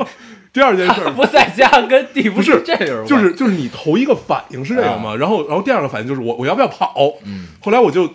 [0.52, 7.12] 第二件事不在家跟地不是这有就是就是你头一个反应是这个嘛，然后然后第二个反应就是我我要不要跑？
[7.24, 8.14] 嗯，后来我就就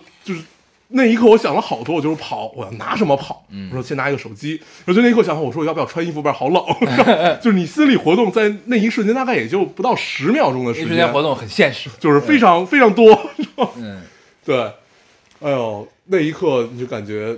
[0.88, 3.44] 那一刻我想了好多，我就是跑，我要拿什么跑？
[3.50, 4.52] 嗯我说先拿一个手机，
[4.84, 6.64] 然后就那一刻想好，我说我要不要穿衣服，不然好冷。
[7.42, 11.90] 就是你心理活动在那一瞬间大概也就不到十秒钟的时间，那瞬间活动很现实。
[11.98, 13.18] 就是非常非常多。
[13.76, 14.02] 嗯，
[14.44, 14.60] 对，
[15.40, 17.36] 哎呦，那一刻你就感觉，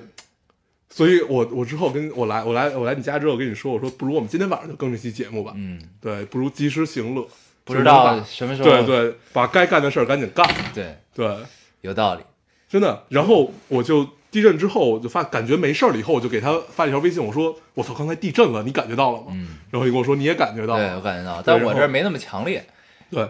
[0.90, 7.26] 所以我我之后跟我来我来我来你家之后跟你说，我说不如我们今天晚上就更这期节目吧，嗯，对，不如及时行乐，
[7.64, 8.68] 不知道什么时候。
[8.68, 11.34] 对对，把该干的事儿赶紧干，对，对，
[11.80, 12.20] 有道理。
[12.68, 13.04] 真的。
[13.08, 19.26] 然后我就地震之后，我就发感觉没事儿了，以后我就给他发了一条微信，我说我操，刚才地震了，你感觉到了吗？
[19.30, 22.66] 嗯，然后你跟我说你也感觉到了对，我感觉到，但我这没那么强烈。
[23.10, 23.26] 对，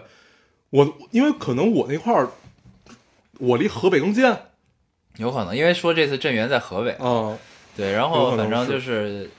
[0.71, 2.29] 我因为可能我那块儿，
[3.39, 4.35] 我离河北更近，
[5.15, 7.37] 有可能，因为说这次震源在河北，嗯，
[7.77, 9.29] 对，然后反正就是，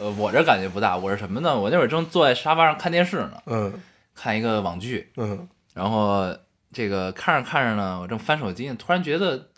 [0.00, 1.60] 呃，我这感觉不大，我是什么呢？
[1.60, 3.74] 我那会儿正坐在沙发上看电视呢，嗯
[4.14, 6.34] 看一个网剧，嗯然后
[6.72, 9.49] 这个看着看着呢，我正翻手机呢，突然觉得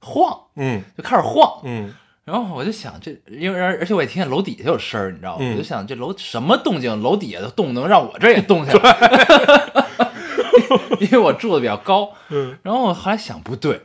[0.00, 5.38] 晃，嗯就开始晃，嗯然后我就想这，因为而且我也听见楼底下有声儿，你知道吗？
[5.40, 8.96] 嗯我就想这楼什么动静，楼底下的动能让我这也动起来，
[11.00, 12.10] 因为我住的比较高。
[12.28, 13.80] 嗯然后我后来想不对，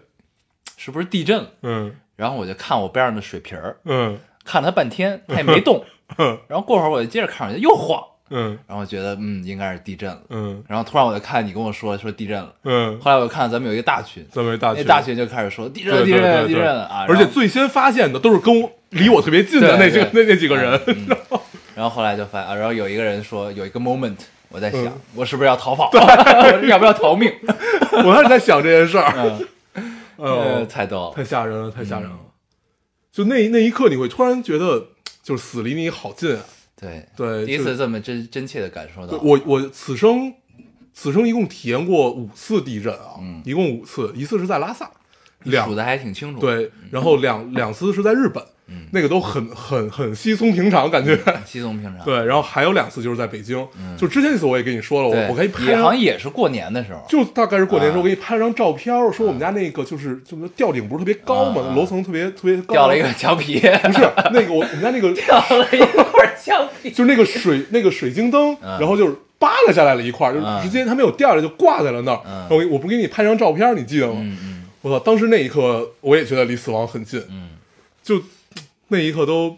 [0.78, 1.50] 是不是地震了？
[1.62, 5.84] 嗯然后我就看我边上的水瓶儿，嗯看了它半天，它也没动。
[6.18, 8.58] 嗯然后过会儿我就接着看上去，又晃，嗯。
[8.68, 10.20] 然后觉得嗯应该是地震了。
[10.30, 10.62] 嗯。
[10.68, 14.84] 然后突然我就看你跟我说说地震了，嗯，后来我就看咱们有一个大群，咱们大群。
[14.84, 17.06] 那大群就开始说地震了地震了地震了啊！
[17.08, 21.08] 而且最先发现的都是跟我离我特别近的那几个那那几个人，嗯。
[21.76, 24.16] 然后后来就发啊，然后有一个人说有一个 moment，
[24.50, 25.02] 我在想嗯。
[25.16, 25.90] 我是不是要逃跑，
[26.68, 27.32] 要不要逃命？
[28.06, 29.40] 我当时在想这件事儿，
[30.18, 32.18] 嗯，太逗了，太吓人了，太吓人了。
[33.12, 34.88] 就那那一刻，你会突然觉得，
[35.24, 36.42] 就是死离你好近啊！
[36.80, 40.34] 对对，第一次这么真真切的感受到，我我此生
[40.94, 44.92] 此生一共体验过五次地震啊，嗯一共五次，一次是在拉萨，
[45.44, 48.88] 两数的还挺清楚，，对，然后两两次是在日本，嗯。
[48.92, 51.18] 那个都很很很稀松平常感觉。
[51.46, 53.66] 稀松平常，对，然后还有两次就是在北京，
[53.98, 68.80] 就之前一次我也跟你说了，我我可以拍也好像，也是过年的时候，就大概是过年的时候，啊我给你拍张照片儿，说我们家那个就是就是吊顶不是特别高嘛，楼层特别特别高，掉了一个墙皮，不是那个我我们家那个 掉了一块墙皮，就是那个水那个水晶灯，嗯。
[68.80, 70.62] 然后就是扒拉下来了一块，就嗯。
[70.62, 72.20] 直接它没有掉下来，就挂在了那儿。
[72.26, 72.48] 嗯。
[72.50, 74.16] 我给我不给你拍张照片，你记得吗？
[74.18, 74.64] 嗯嗯。
[74.82, 75.00] 我操！
[75.00, 77.52] 当时那一刻，我也觉得离死亡很近，嗯，
[78.04, 78.22] 就
[78.94, 79.58] 那一刻都。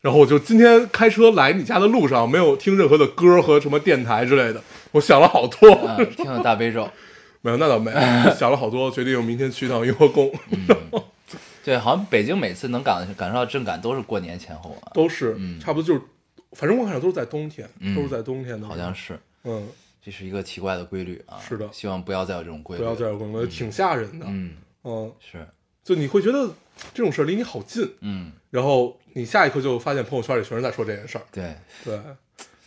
[0.00, 5.70] 然后我就今天开车来你家的路上，没有听任何的歌和什么电台之类的，我想了好多。
[5.70, 6.86] 嗯，听了大悲咒，
[7.40, 7.98] 没有，那倒没有，
[8.36, 10.30] 想了好多，决定明天去趟雍和宫。
[11.64, 16.02] 对，好像北京每次能感感受到震感都是过年前后啊，都是，嗯差不多就是，
[16.52, 19.66] 反正我感觉都是在冬天，嗯都是在冬天的，好像是，嗯，
[20.04, 25.48] 这是一个奇怪的规律啊，是的希望不要再有这种规律，不要再有更多，挺吓人的，嗯，嗯，是，
[25.82, 26.50] 就你会觉得
[26.92, 31.44] 这种事儿离你好近，嗯，然后你下一刻就发现朋友圈里全是在说这件事儿，对，
[31.84, 31.98] 对，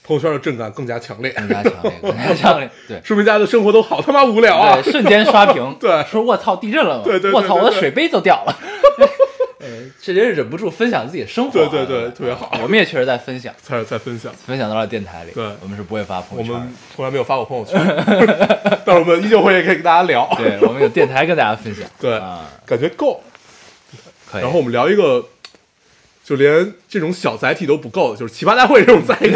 [0.03, 3.01] 朋友圈的震感更加强烈，更加强烈，更加强烈， 对。
[3.03, 5.75] 说明大家的生活都好他妈无聊啊对，，瞬间刷屏。
[5.79, 7.03] 对说我操，地震了吗？
[7.03, 8.57] 对对对我操，对对我的水杯都掉了。
[9.59, 9.67] 呃，
[9.99, 11.67] 这人忍不住分享自己的生活啊。
[11.69, 14.31] 对对对特别好我们也确实在分享，在在分享。
[14.33, 15.31] 分享到了电台里。
[15.31, 17.77] 对我们是不会发朋友圈我们从来没有发过朋友圈，
[18.85, 21.83] 但是我们依旧会可以跟大家聊，对，我们有电台跟大家分享。
[21.99, 23.21] 对啊，感觉够。
[24.29, 24.41] 可以。
[24.41, 25.25] 然后我们聊一个，
[26.23, 29.31] 就连这种小载体都不够的，就是奇葩大会这种载体。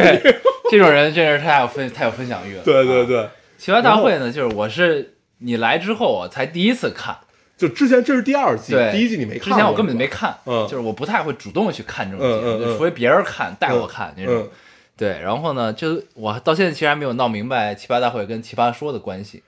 [0.70, 2.62] 这种人真是太有分太有分享欲了。
[2.62, 2.64] 啊。
[2.66, 7.18] 对对对，奇葩大会呢，就是我是你来之后我才第一次看，
[7.58, 14.36] 就之前这是第二季，对，第一季你没看，之前我根本没看，嗯就是我不太会主动地去看这种节目，嗯嗯嗯就除非别人看带我看那种。
[14.36, 14.50] 嗯，
[14.96, 19.44] 对，然后呢，就我到现在其实还没有闹明白奇葩大会跟奇葩说的关系。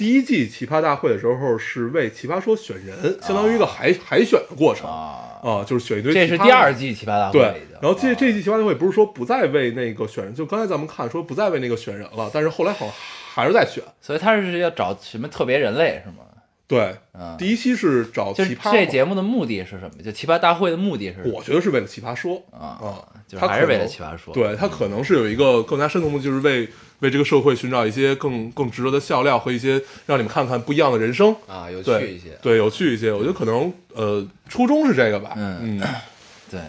[0.00, 6.10] 第一季奇葩大会的时候是为奇葩说选人，相当于一个海海选的过程啊，啊，就是选一堆。
[6.10, 6.72] 这是第二。
[6.72, 7.42] 季奇葩大会对
[7.82, 12.94] 然后这啊这一季奇葩大会不是说不再为那个选人，就刚才咱们看说不再为那个选人了，但是后来好像
[13.34, 13.84] 还是在选。
[14.00, 16.24] 所以他是要找什么特别人类是吗？
[16.70, 19.90] 对，嗯，第一期是找奇葩，这节目的目的是什么？
[20.04, 24.32] 就奇葩大会的目的是什么我觉得是为了奇葩说啊啊，就是还是为了奇葩说。
[24.32, 26.68] 对他可能是有一个更加深层的，就是为
[27.00, 32.38] 为这个社会寻找一些更更值得的笑料和一些让你们看看不一样的人生，啊，有趣一些。
[32.40, 33.10] 对，有趣一些。
[33.10, 35.88] 我觉得可能呃初衷是这个吧，嗯嗯，
[36.48, 36.60] 对，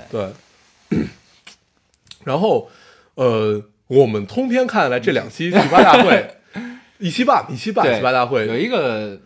[0.89, 1.05] 对。
[2.23, 2.71] 然后
[3.13, 6.37] 呃，我们通篇看下来这两期奇葩大会，
[6.97, 9.19] 一期半一期半对奇葩大会有一个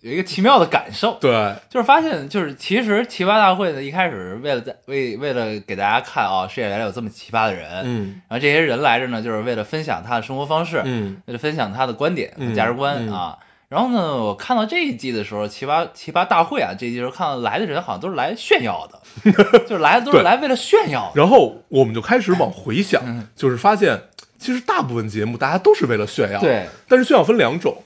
[0.00, 1.54] 有一个奇妙的感受，对。
[1.68, 8.20] 就是发现，就是其实奇葩大会呢，一开始为了在为为了给大家看啊，世界原来有这么奇葩的人，嗯。
[8.28, 11.20] 然后这些人来着呢，就是为了分享他的生活方式，嗯。
[11.26, 13.38] 为了分享他的观点和嗯价值观、嗯啊。
[13.68, 19.00] 然后呢，我看到这一季的时候，奇葩奇葩大会啊，这一季时候看到来的人好像都是来炫耀的，
[19.68, 21.12] 就是来的都是来为了炫耀。
[21.14, 24.00] 然后我们就开始往回嗯想，就是发现
[24.38, 27.84] 其实大部分节目大家都是为了炫耀，对，但是炫耀分两种，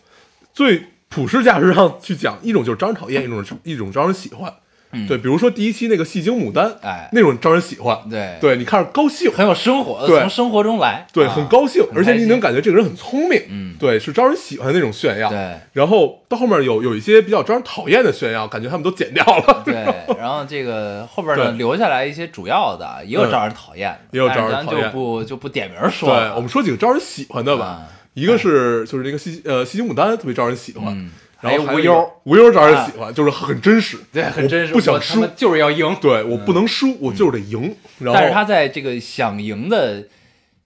[0.54, 4.52] 最普世价值上去讲，一种就是招人讨厌，一种是一种招人喜欢。
[4.90, 5.06] 嗯。
[5.06, 7.08] 对，比如说第一期那个戏精牡丹，哎。
[7.12, 8.36] 那种招人喜欢，对。
[8.40, 10.18] 对你看着高兴，很有生活，对。
[10.18, 11.32] 从生活中来，对，啊。
[11.32, 13.76] 很高兴，而且你能感觉这个人很聪明，嗯。
[13.78, 15.28] 对，是招人喜欢的那种炫耀。
[15.28, 15.54] 对。
[15.72, 19.62] 然后到后面有有一些比较招人讨厌的炫耀，感觉他们都剪掉了。
[19.64, 19.74] 对，
[20.18, 24.82] 然后这个后边呢留下来一些主要的，也有嗯招人讨厌的，也有招人讨厌。
[24.82, 27.64] 就不就不点名说对。，我们说几个招人喜欢的吧。
[27.64, 31.10] 啊一个是就是那个西呃西京牡丹特别招人喜欢，嗯。
[31.40, 35.26] 然后无忧，无忧招人喜欢，就是很真实，对，很真实，我不想输。
[35.36, 35.94] 就是要赢。
[36.00, 37.76] 对，我不能输，我就是得赢。
[38.02, 40.06] 但是他在这个想赢的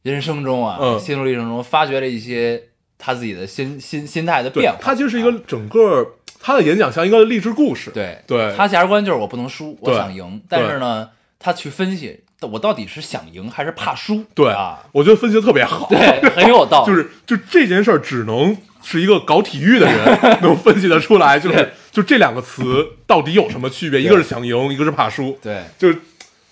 [0.03, 1.01] 人生中啊，嗯。
[1.01, 2.63] 心路历程中，发掘了一些
[2.97, 4.79] 他自己的心心心态的变化。
[4.81, 8.55] 他就是一个整个他的演讲像一个励志故事，对对。
[8.57, 10.41] 他价值观就是我不能输，我想赢。
[10.49, 14.25] 但是呢，他去分析我到底是想赢还是怕输。
[14.35, 16.87] 对啊，我觉得分析的特别好，对，很有道理。
[16.93, 24.01] 就是就这件事儿只能是一个搞体育的人 能分析得出来，就是就这两个词到底有什么区别？
[24.01, 25.99] 一个是想赢，一个是怕输，对，就是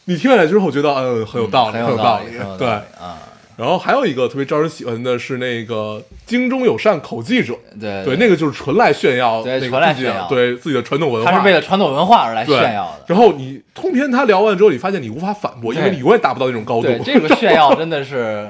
[0.07, 2.27] 你听下来之后觉得嗯很有道理，很有道理，
[2.59, 2.73] 对理。
[3.01, 3.19] 啊。
[3.57, 10.29] 然后还有一个特别招人喜欢的是那个京中友善口技者，对对，那个就是纯来炫耀，对纯来自己的炫耀。
[10.29, 13.05] 对自己的传统文化，他是为了传统文化而来炫耀的。
[13.07, 16.83] 然后你通篇他聊完之后，你发现你无法反驳，因为你永远达不到那种高度。
[16.83, 18.47] 对，，这个 炫耀真的是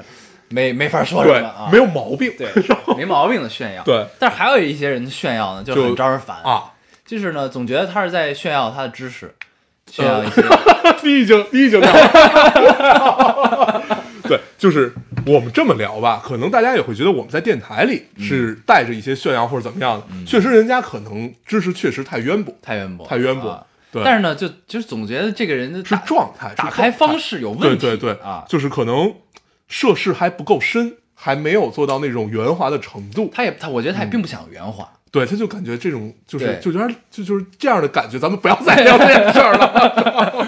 [0.49, 2.49] 没没法说什对么啊，没有毛病，对
[2.97, 3.83] 没毛病的炫耀。
[3.83, 4.05] 对。
[4.19, 6.73] 但是还有一些人的炫耀呢，就就很招人烦，啊，
[7.05, 9.33] 就是呢，总觉得他是在炫耀他的知识，
[9.89, 10.43] 炫耀一些。
[11.03, 11.79] 你已经你已经
[14.27, 14.93] 对，就是
[15.25, 23.63] 我们这么聊吧，可能大家也会觉得我们在电台里是带着一些炫耀或者怎么样的，确实人家可能知识确实太渊博，太渊博，太渊博啊。
[23.91, 24.03] 对。
[24.03, 29.13] 但是呢，就就总觉得这个人的是状态，打开方式有问题，对对对啊，就是可能
[29.67, 33.31] 涉世还不够深，还没有做到那种圆滑的程度。
[33.33, 40.47] 他也他，我觉得他也并不想圆滑，对，他就感觉这种就是就有点就就是这样的感觉，咱们不要再 聊这件事儿了。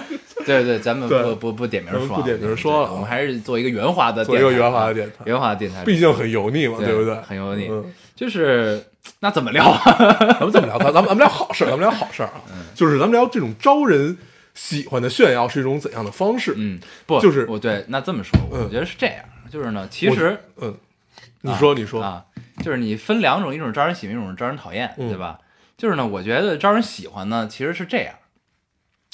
[0.55, 7.15] 对对，咱们不不不点名说不点名说了我们还是做一个圆滑的做一个圆滑的电台圆滑的电台，毕竟很油腻嘛，对不对？
[7.21, 7.85] 很油腻嗯，
[8.15, 8.83] 就是
[9.19, 9.81] 那怎么聊啊？
[10.39, 10.77] 咱们怎么聊？
[10.79, 12.41] 咱咱们咱们聊好事儿，咱们聊好事儿啊。
[12.51, 14.17] 嗯就是咱们聊这种招人
[14.53, 16.53] 喜欢的炫耀是一种怎样的方式？
[16.57, 20.75] 嗯，不，就是我对，那这么说，我嗯觉得是这样，就是呢，其实嗯，
[21.41, 22.23] 你说你说，啊，
[22.63, 25.39] 就是你分两种，一种招人喜欢，一种招人讨厌，嗯对吧？
[25.77, 28.13] 就是呢，我觉得招人喜欢呢，其实是这样，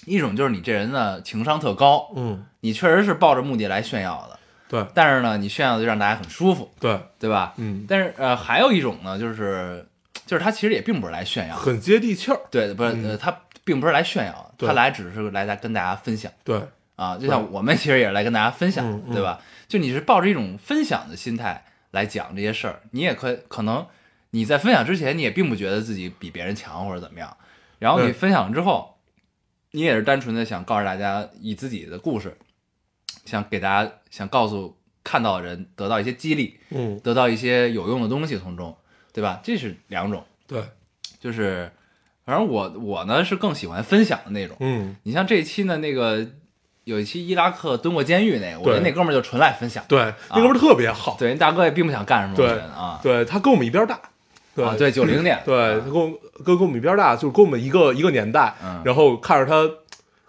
[0.05, 7.53] 一种就是你这人呢情商特高，嗯，你确实是抱着目的来炫耀的，对但是呢，你炫耀的就让大家很舒服，对，对吧？
[7.57, 9.85] 嗯，但是呃，还有一种呢，就是
[10.25, 12.39] 就是他其实也并不是来炫耀的，很接地气儿。
[12.49, 16.31] 对，不是、嗯呃，他并不是来炫耀的，他来只是来来跟大家分享。
[16.43, 16.61] 对，
[16.95, 19.39] 啊，就像我们其实也是来跟大家分享，对吧？
[19.67, 23.85] 就你是抱着一种分享的心态来讲这些事儿，你也可可能
[24.31, 27.35] 你在分享之前，你也并不觉得自己比别人强或者怎么样，
[27.79, 28.94] 然后你嗯分享之后，
[29.75, 32.37] 你也是单纯的想告诉大家以自己的故事，
[33.25, 38.73] 想给大家想告诉看到的人得到一些激励，嗯，得到一些有用的东西从中，
[39.11, 39.41] 对吧？
[39.43, 40.63] 这是两种，对，
[41.19, 41.69] 就是
[42.25, 44.55] 反正我我呢是更喜欢分享的那种。
[44.61, 46.25] 嗯，你像这一期呢，那个
[46.85, 49.83] 有一期伊拉克蹲过监狱那个，我觉得那哥们儿就纯来分享。
[49.89, 51.17] 对，那哥们儿特别好。
[51.19, 53.99] 对，人大哥也并不想干什么，我对觉得啊，对他跟我们一边儿大，
[54.55, 56.09] 对啊，对，九零年，对，他跟我
[56.45, 58.81] 跟跟我们一边大，就是跟我们一个一个年代，嗯。
[58.85, 59.69] 然后看着他，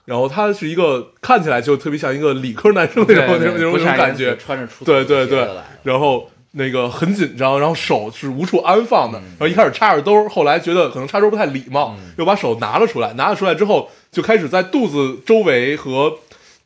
[0.05, 5.49] 然后他是一个看起来就特别像一个理科男生那种那种那种感觉，穿着出对对对，
[5.85, 9.13] 然后那个很紧张，然后手是无处安放嗯。
[9.13, 16.13] 的，然后一开始插着兜，后来觉得可能插兜不太礼貌，又把手拿了出来，拿了出来之后就开始在肚子周围和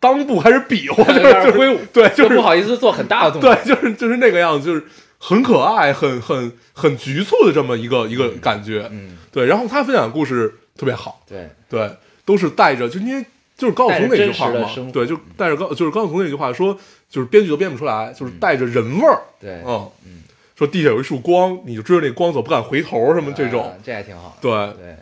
[0.01, 4.83] 裆部开始比划， 就是就是挥舞对，就是不好意思做很大的动作，对，就是就是那个样子，就是
[5.22, 8.88] 很可爱、很很很局促的这么一个一个感觉。
[8.90, 9.44] 嗯，对。
[9.44, 11.90] 然后他分享的故事特别好，对，对，
[12.24, 13.22] 都是带着，就因为
[13.56, 16.74] 就是高晓松那句话嘛对，就带着高就是高晓松那句话说，
[17.11, 19.20] 就是编剧都编不出来，就是带着人味儿。
[19.38, 19.61] 对，
[20.06, 20.22] 嗯，
[20.56, 24.96] 说地下有一束光，你就追着那光走，不敢回头，什么这种啊，这还挺好，对，对。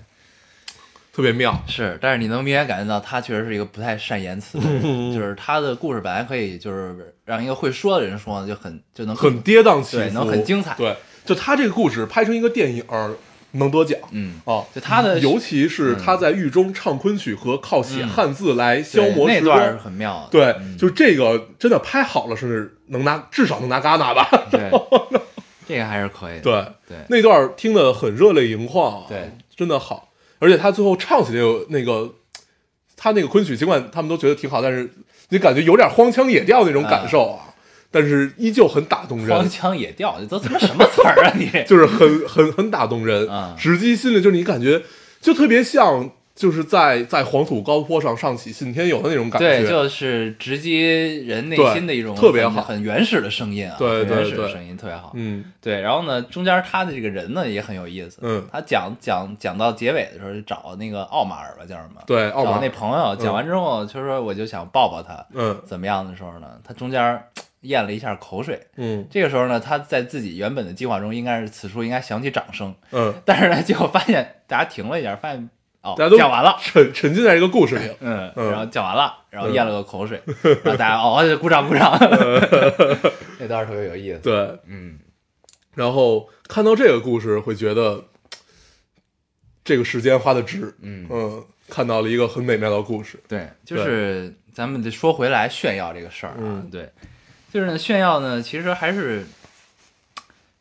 [1.18, 1.60] 特别妙。
[1.66, 13.10] 是，但是你能明显感觉到他确实是一个不太善言辞的人， 就是他的故事本来可以就是让一个会说的人说，就很就能很跌宕起伏，对能很精彩对，就他这个故事拍成一个电影儿
[13.50, 13.98] 能得奖。
[14.12, 24.28] 嗯，哦，就他的尤其是他在狱中唱昆曲和靠写嗯汉字来消磨时那段儿光，很妙的，对，嗯就这个真的拍好了是能拿，至少能拿戛纳吧？
[24.52, 24.70] 对，
[25.66, 30.04] 这个还是可以的，对，对那段听得很热泪盈眶，对，真的好。
[30.38, 32.14] 而且他最后唱起那个那个，
[32.96, 34.90] 他那个昆曲，尽管他们都觉得挺好，但是
[35.30, 37.54] 你感觉有点荒腔野调那种感受啊，
[37.90, 39.28] 但是依旧很打动人。
[39.36, 41.50] 荒，腔野调，这都他妈什么词儿啊你？
[41.66, 43.54] 就是很很很打动人，嗯。
[43.58, 44.82] 直击心里，就是你感觉
[45.20, 55.10] 就特别像就是在在黄土高坡上上起信天游的那种感觉，对，就是直击人内心的一种很特别好很原始的声音啊，对原始的声音特别好。
[55.14, 55.44] 嗯。
[55.60, 58.46] 对，然后呢，中间他的这个人呢也很有意思，嗯。
[58.52, 62.00] 他讲讲讲到结尾的时候，就找那个奥马尔吧，叫什么？
[62.06, 65.60] 对奥马尔找那朋友，讲完之后，就说我就想抱抱他，嗯。
[65.66, 67.20] 怎么样的时候呢，他中间
[67.62, 68.60] 咽了一下口水。
[68.76, 69.04] 嗯。
[69.10, 75.50] 这个时候呢，他在自己原本的计划中，应该是此处应该响起掌声，嗯，但是呢，结果发现大家停了一下，发现
[75.92, 76.56] 哦大家，都讲完了。
[76.60, 78.50] 沉沉浸在这个故事里，嗯，嗯。
[78.50, 81.96] 然后讲完了，然后咽了个口水，然后大家哦，鼓掌鼓掌，
[83.38, 84.18] 那段儿特别有意思。
[84.20, 84.98] 对，嗯，
[85.74, 88.04] 然后看到这个故事会觉得
[89.64, 91.06] 这个时间花的值，嗯。
[91.10, 96.68] 嗯，看到了一个很美妙的故事，对，就是咱们得说回来炫耀这个事儿啊，嗯。
[96.70, 96.90] 对，
[97.52, 99.26] 就是呢炫耀呢，其实还是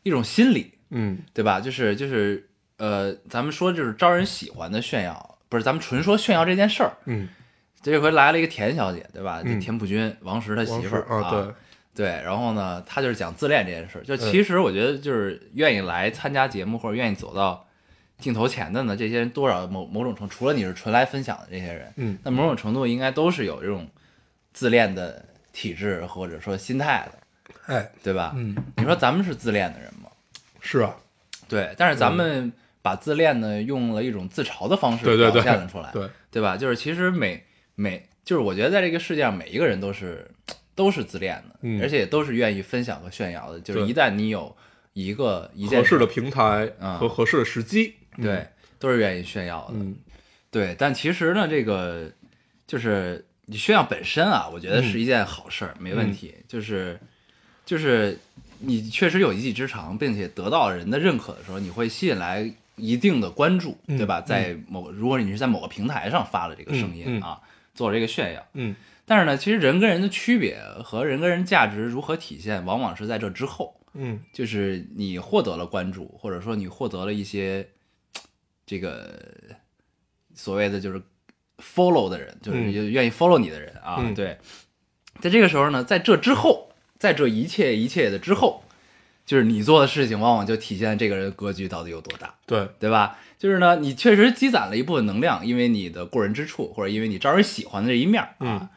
[0.02, 1.18] 一种心理，嗯。
[1.34, 1.60] 对吧？
[1.60, 2.47] 就是就是
[2.78, 6.92] 呃，咱们说就是招人喜欢的炫耀，不是咱们纯说炫耀这件事儿。
[7.04, 7.28] 嗯，
[7.82, 9.42] 这回来了一个田小姐，对吧？
[9.44, 11.54] 嗯田朴珺，王石他媳妇儿啊，对，
[11.94, 14.02] 对，然后呢，他就是讲自恋这件事儿。
[14.02, 17.66] 就其实我觉得，就是愿意来参加节目或者愿意走到
[18.18, 23.88] 镜头前的呢，这些人多少某某种程度，除了你是纯来分享的这些人，嗯那某种程度应该都是有这种
[24.52, 28.32] 自恋的体质或者说心态的，哎，对吧？
[28.36, 30.08] 嗯，你说咱们是自恋的人吗？
[30.60, 30.94] 是啊，
[31.48, 32.52] 对，但是咱们
[32.88, 36.56] 把自恋呢用了一种自嘲的方式表对对对现了出来，对，对吧？
[36.56, 40.26] 就是其实每每就是我觉得在这个世界上每一个人都是
[40.74, 43.60] 都是自恋的，嗯而且都是愿意分享和炫耀的。
[43.60, 44.56] 就是一旦你有
[44.94, 48.46] 一个一件合适的平台啊和合适的时机，对，
[48.78, 49.74] 都是愿意炫耀的。
[49.74, 49.94] 嗯
[50.50, 52.10] 对，但其实呢，这个
[52.66, 56.34] 就是你炫耀本身啊，我觉得是一件好事儿，没问题。
[56.48, 56.98] 就是
[57.66, 58.18] 就是
[58.60, 64.20] 你确实有一技之长，并且得到人的认可的时候，你会吸引来一定的关注，嗯对吧？
[64.20, 67.40] 在某如果你是在某个平台上发了这个声音啊，
[67.74, 68.74] 做了这个炫耀，嗯
[69.04, 73.74] 但是呢，其实人跟人的区别和人跟人价值如何体现，往往是在这之后。
[73.94, 77.66] 嗯就是你获得了关注，或者说你获得了一些
[78.66, 79.18] 这个
[80.34, 81.02] 所谓的就是
[81.56, 83.96] follow 的人，就是嗯愿意 follow 你的人啊。
[83.98, 84.36] 嗯对，
[85.20, 88.62] 在这个时候呢，在这之后，在这一切一切的之后，
[89.28, 93.18] 就是你做的事情，往往就体现这个人格局到底有多大，对，对吧？
[93.38, 98.68] 就是呢，你确实积攒了一部分能量，因为你的过人之处，或者因为你招人喜欢的这一面儿啊，嗯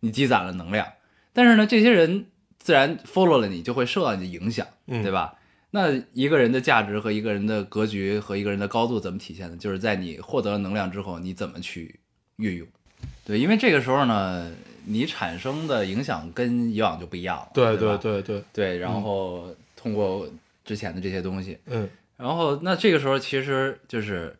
[0.00, 0.86] 你积攒了能量。
[1.34, 2.24] 但是呢，这些人
[2.58, 5.34] 自然 follow 了你，就会受到你的影响，嗯对吧？
[5.72, 9.56] 那一个人的价值和一个人的格局和一个人的高度怎么体现呢？
[9.58, 12.00] 就是在你获得了能量之后，你怎么去
[12.36, 12.66] 运用？
[13.26, 14.50] 对，因为这个时候呢，
[14.86, 20.28] 你产生的影响跟以往就不一样了，对对对对，对，然后通过
[20.64, 24.36] 之前的这些东西，嗯然后那这个时候其实就是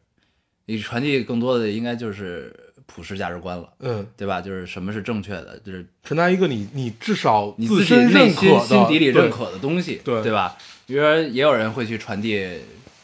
[0.66, 2.55] 你传递更多的应该就是
[2.86, 4.41] 普世价值观了，嗯，对吧？
[4.41, 10.59] 就是什么是正确的，就是传达一个你你至少你自身内认可心心底里认可的东西，对对吧？
[10.86, 12.47] 比如说也有人会去传递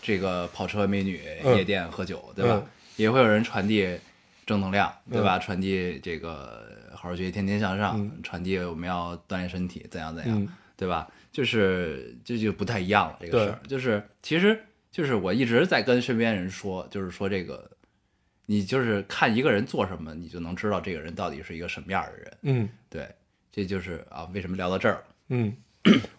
[0.03, 2.67] 这个跑车、美女、嗯夜店、喝酒，对吧嗯？
[2.97, 3.89] 也会有人传递
[4.45, 5.39] 正能量，对吧？
[5.39, 11.09] 传递这个好好学习、天天向上，嗯传递我们要锻炼身体，怎样怎样，嗯对吧？
[11.37, 13.59] 就是这就不太一样了，这个事儿。
[13.69, 14.59] 就是其实
[14.91, 17.71] 就是我一直在跟身边人说，就是说这个
[18.47, 22.33] 你就是看一个人做什么，你就能知道这个人到底是一个什么样的人。
[22.41, 22.69] 嗯。
[22.89, 23.07] 对，
[23.53, 25.03] 这就是啊，为什么聊到这儿了？
[25.29, 25.53] 嗯，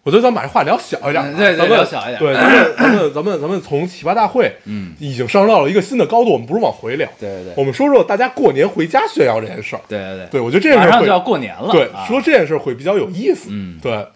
[0.04, 9.82] 我觉得咱们把这话聊小一点啊，嗯对对咱们聊小一点对，咱们咱们咱们咱们从奇葩大会嗯，已经上升到了一个新的高度，我们不是往回聊，对对对，我们说说大家过年回家炫耀这件事儿。
[9.88, 13.48] 对对对，对，我觉得这件事会马上就要过年了，对啊、说这件事儿会比较有意思。
[13.50, 13.80] 嗯。
[13.82, 14.06] 对，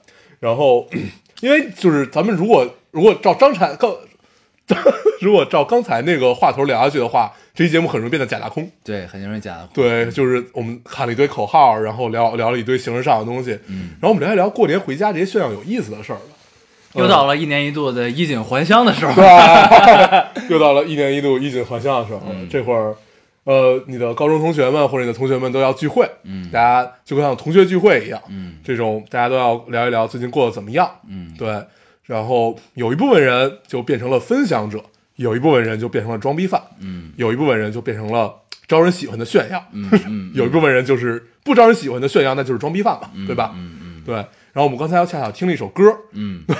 [0.42, 0.88] 然后
[1.40, 3.94] 因为就是咱们如果如果照张产刚，
[5.20, 8.68] 如果照刚才那个话头聊下去的话，这期节目很容易变得假大空。
[8.82, 16.22] 对，很容易假大空，对，就是我们喊了一堆口号，然后聊聊了一堆形式上的东西，嗯，然后我们聊一聊过年回家这些炫耀有意思的事儿了。
[16.94, 20.28] 又到了一年一度的衣锦还乡的时候，对吧？
[20.50, 22.96] 又到了一年一度衣锦还乡的时候，嗯这会儿，
[23.44, 26.48] 呃，你的高中同学们或者你的同学们都要聚会，嗯。
[26.52, 28.54] 大家就跟像同学聚会一样，嗯。
[28.62, 31.64] 这种大家都要聊一聊最近过得怎么样，嗯，对，
[32.04, 34.80] 然后有一部分人就变成了分享者，
[35.16, 37.10] 有一部分人就变成了装逼犯，嗯。
[37.16, 38.32] 有一部分人就变成了
[38.68, 43.52] 招人喜欢的炫耀，嗯嗯， 有一部分人就是不招人喜欢的炫耀，那就是装逼犯嘛，对吧？
[43.56, 44.02] 嗯嗯。
[44.06, 44.14] 对。
[44.14, 45.82] 然后我们刚才又恰巧听了一首歌，
[46.12, 46.44] 嗯。
[46.46, 46.54] 对，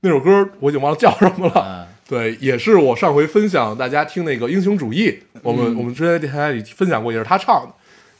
[0.00, 1.86] 那首歌我已经忘了叫什么了。
[1.88, 7.74] 嗯对，也是我上回分享大家听那个英雄主义，我们、我们之前在电台里分享过，也是他唱的。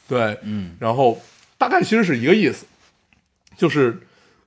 [0.07, 0.75] 对，嗯。
[0.79, 1.21] 然后
[1.57, 2.65] 大概其实是一个意思，
[3.57, 3.99] 就是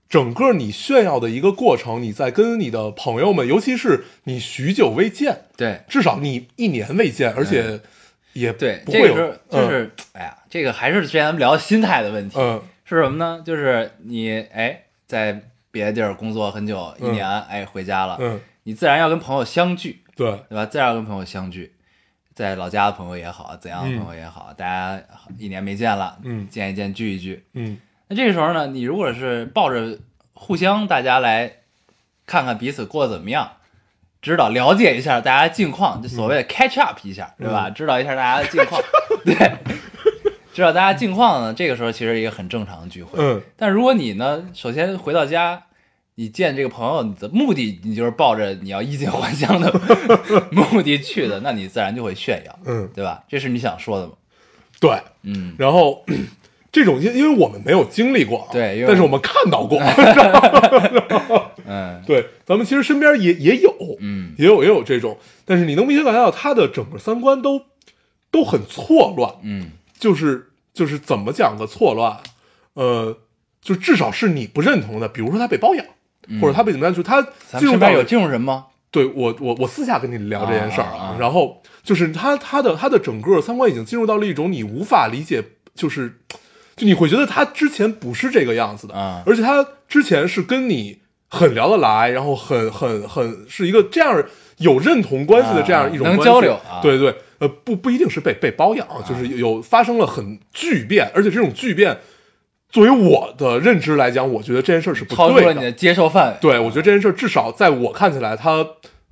[0.08, 7.80] 整个你炫耀的一个过程，你在跟你的朋友们，尤其是你许久未见，对，至少你一年未见，而且
[8.32, 12.62] 也对，不会有就是，哎呀，这个还是之前咱们聊心态的问题，嗯。
[12.88, 13.42] 是什么呢？
[13.44, 17.12] 就是你哎，在别的地儿工作很久，一嗯。
[17.14, 20.66] 年，哎，回家了，嗯，你自然要跟朋友相聚，对，对吧？
[20.66, 21.72] 自然要跟朋友相聚，
[22.34, 25.00] 在老家的朋友也好，怎样的嗯朋友也好，大家
[25.38, 27.46] 一年没见了，嗯见一见，聚一聚。
[27.54, 29.96] 嗯那这个时候呢，你如果是抱着
[30.34, 31.58] 互相大家来
[32.26, 33.52] 看看彼此过得怎么样，
[34.20, 37.70] 知道了解一下大家近况，就所谓的 catch up 一下，对吧？
[37.70, 38.82] 知道一下大家的近况，
[39.24, 39.34] 对，
[40.52, 43.16] 知道大家近况呢，这个时候其实一个很正常的聚会。
[43.22, 45.65] 嗯但如果你呢，首先回到家，
[46.16, 49.72] 你见这个朋友，你的目的你就是抱着你要衣锦还乡的
[50.50, 53.22] 目的去的，那你自然就会炫耀，嗯，对吧？
[53.28, 54.12] 这是你想说的吗？
[54.80, 54.90] 对。
[55.22, 56.04] 嗯，然后
[56.72, 59.78] 这种因因为我们没有经历过啊，对因为但是我们看到过，
[61.66, 67.60] 嗯对，咱们其实身边也也有，嗯也有也有这种，但是你能明显感觉到他的整个三观都
[68.30, 72.20] 都很错乱，嗯就是就是怎么讲个错乱，
[72.74, 73.18] 呃，
[73.60, 75.88] 就至少是你不认同的，比如说他被包养，嗯
[76.40, 77.20] 或者他被怎么样，就他
[77.58, 78.66] 身边有这种人吗？
[78.90, 86.20] 对我我我私下跟你聊这件事儿啊然后就是他他的他的整个三观已经进入到了一种你无法理解，就是
[86.76, 94.24] 就你会觉得他之前不是这个样子的，啊而且他之前是跟你很聊得来，然后很很很是一个这样
[94.58, 101.98] 有认同关系的这样一种交流啊对对，呃不不一定是被被包养，就是有发生了很巨变，而且这种巨变。
[102.76, 105.32] 作为我的认知来讲，我觉得这件事儿是不对的。
[105.32, 108.62] 超出了你的接受范围，对，我觉得这件事儿至少在我看起来，它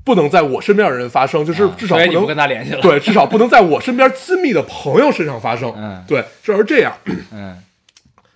[0.05, 5.73] 不能在我身边的人发生，就是啊至少不能、不跟他联系了。，对，至少不能在我身边亲密的朋友身上发生。
[5.75, 6.93] 嗯对，这而这样
[7.33, 7.57] 嗯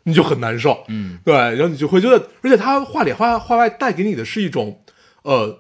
[0.05, 0.83] 你就很难受。
[0.89, 4.81] 嗯对，然后你就会觉得，而且他话里话话外带给你的是一种
[5.25, 5.59] 呃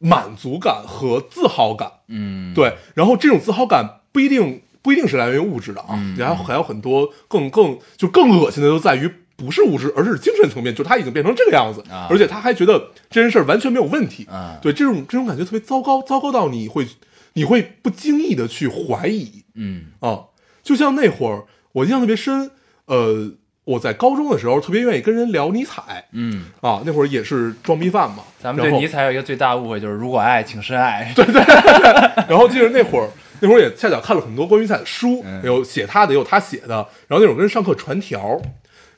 [0.00, 1.92] 满足感和自豪感。
[2.08, 14.26] 嗯，对，然后这种自豪感不一定不一定是来源于物质的啊，嗯然后还有很多更更就更恶心的，就在于不是物质，而是精神层面，就他已经变成这个样子，啊而且他还觉得这件事儿完全没有问题。
[14.30, 16.86] 啊对，这种这种感觉特别糟糕，糟糕到你会
[17.34, 20.24] 你会不经意的去怀疑嗯啊，
[20.62, 22.50] 就像那会儿我印象特别深，
[22.86, 23.32] 呃。
[23.64, 28.24] 我在高中的时候特别愿意跟人聊尼采嗯，啊，那会儿也是装逼犯嘛。
[28.42, 31.12] 咱们对尼采有一个最大误会，就是如果爱，请深爱。
[31.14, 31.24] 对，
[32.26, 33.08] 然后记得那会儿，
[33.40, 36.74] 那会儿也恰巧看了很多关于他的书，嗯有写他的，也有他写的。
[37.08, 38.40] 然后那会儿跟人上课传条，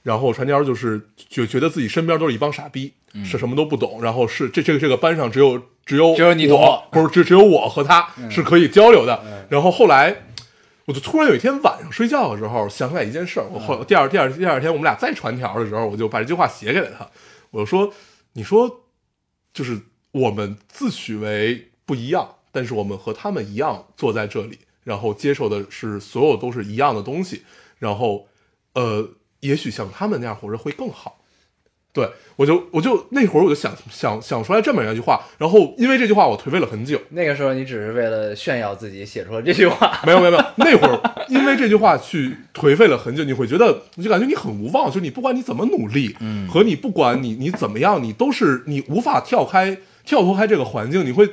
[0.02, 2.92] 然后传条就是就觉得自己身边都是一帮傻逼，
[3.24, 4.02] 是什么都不懂。
[4.02, 9.22] 然后是这这个这个班上只有只有嗯只有你我懂嗯不是只只有我和他是可以交流的。
[9.48, 10.16] 然后后来。
[10.84, 17.08] 我就突然有一天晚上睡觉的时候想起来一件事儿，我后第二第二第二天我们俩再传条的时候，我就把这句话写给了他，
[17.52, 17.94] 我就说
[18.34, 18.80] ：“你说
[19.54, 19.80] 就是
[20.10, 27.42] 我们自诩为不一样，但是我们和他们一样坐在这里，然后接受的是所有都是一样的东西，
[27.78, 28.28] 然后
[28.74, 29.08] 呃，
[29.40, 31.18] 也许像他们那样活着会更好。
[31.94, 36.98] 对我就我就那会儿我就想想想出来这么一句话，然后因为这句话我颓废了很久。
[37.10, 40.00] 那个时候你只是为了炫耀自己写出了这句话。
[40.06, 49.76] 没有没有没有，那会儿因为这句话去颓废了很久，你会觉得你就感觉你很无望，就是你不管你怎么努力，嗯和你不管你你怎么样，你都是你无法跳开
[50.06, 51.28] 跳脱开这个环境，你会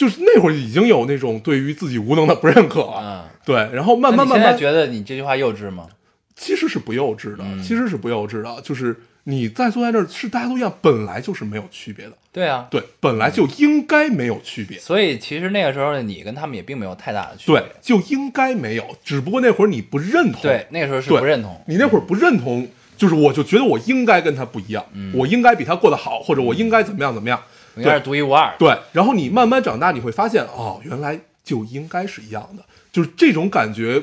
[0.00, 5.88] 就是那会儿已经有那种对于自己无能的不认可了，嗯，对，然后慢慢慢慢，觉得你这句话幼稚吗？
[6.34, 14.78] 其实是不幼稚的，嗯其实是不幼稚的，就是你在坐在这儿是大家都一样，本来就是没有区别的，对啊，对，本来就应该没有区别。
[14.78, 17.60] 所以其实那个时候的你跟他们也并没有太大的区别。
[17.60, 21.60] 对，就应该没有，只不过那会儿你不认同，对，那个时候是不认同。
[21.66, 27.38] 你那会儿不认同，就是我就觉得我应该跟他不一样，嗯我应该比他过得好，或者我应该怎么样怎么样。
[27.76, 28.54] 应该是独一无二。
[28.58, 34.02] 对，然后你慢慢长大，你会发现，哦，原来就应该是一样的，就是这种感觉。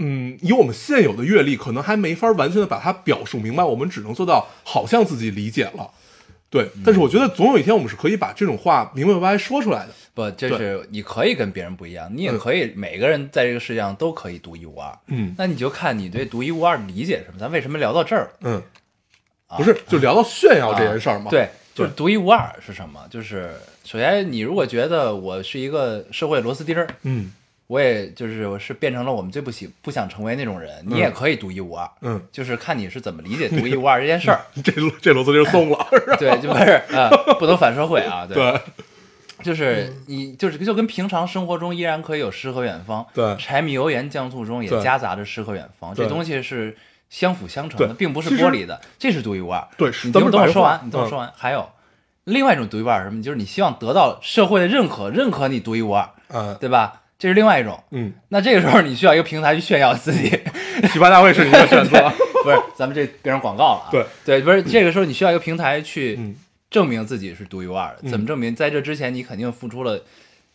[0.00, 5.90] 嗯，以我们现有的阅历，可能还没法完全的把它表述明白，我们只能做到好像自己理解了。
[6.50, 9.88] 对，但是我觉得总有一天我们是可以把这种话明明白白说出来的。
[10.14, 14.96] 不，就是你可以跟别人不一样，你也可以，每个人在这个世界上都可以独一无二。
[15.08, 17.38] 嗯那你就看你对独一无二的理解是什么。
[17.38, 18.30] 咱为什么聊到这儿？
[18.42, 18.62] 嗯，
[19.56, 21.26] 不是，就聊到炫耀这件事儿嘛。
[21.26, 21.48] 啊对，
[21.78, 23.06] 就是独一无二是什么？
[23.10, 23.52] 就是
[23.84, 27.32] 首先，你如果觉得我是一个社会螺丝钉儿，嗯
[27.68, 31.86] 我也就是我是变成了我们最不喜不想成为那种人，你也可以独一无二。
[32.00, 34.40] 嗯，就是看你是怎么理解独一无二这件事儿。
[34.64, 34.72] 这
[35.02, 35.86] 这螺丝钉松了。
[36.18, 38.26] 对，就不是呃， 不能反社会啊。
[38.26, 38.60] 对，对
[39.42, 46.74] 就是你就是就跟平常生活中依然可以有诗和远方，对柴米油盐酱醋中也夹杂着诗和远方，这东西是
[47.10, 49.66] 相辅相成的，并不是其实剥离的，这是独一无二。
[49.76, 51.32] 对你听等我说完，你等我嗯说完。
[51.36, 51.68] 还有
[52.24, 53.22] 另外一种独一无二是什么？
[53.22, 57.02] 就是你希望得到社会的认可，认可你独一无二，嗯对吧？
[57.18, 57.82] 这是另外一种。
[57.90, 60.28] 嗯，那这个时候你需要一个平台去炫耀自己，
[60.88, 62.12] 奇葩大会是你的选择。
[62.44, 63.88] 不是，咱们这变成广告了啊。
[63.90, 66.36] 对对，不是这个时候你需要一个平台去嗯
[66.70, 67.98] 证明自己是独一无二的。
[68.02, 68.54] 嗯怎么证明？
[68.54, 70.00] 在这之前，你肯定付出了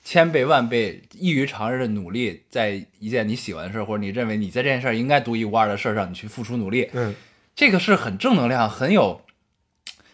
[0.04, 6.90] 千倍万倍异于常人的努力，在一件你喜欢的事儿，或者你认为你在这件事儿应该独一无二的事儿上，你去付出努力。
[6.92, 7.16] 嗯，
[7.56, 9.22] 这个是很正能量、很有、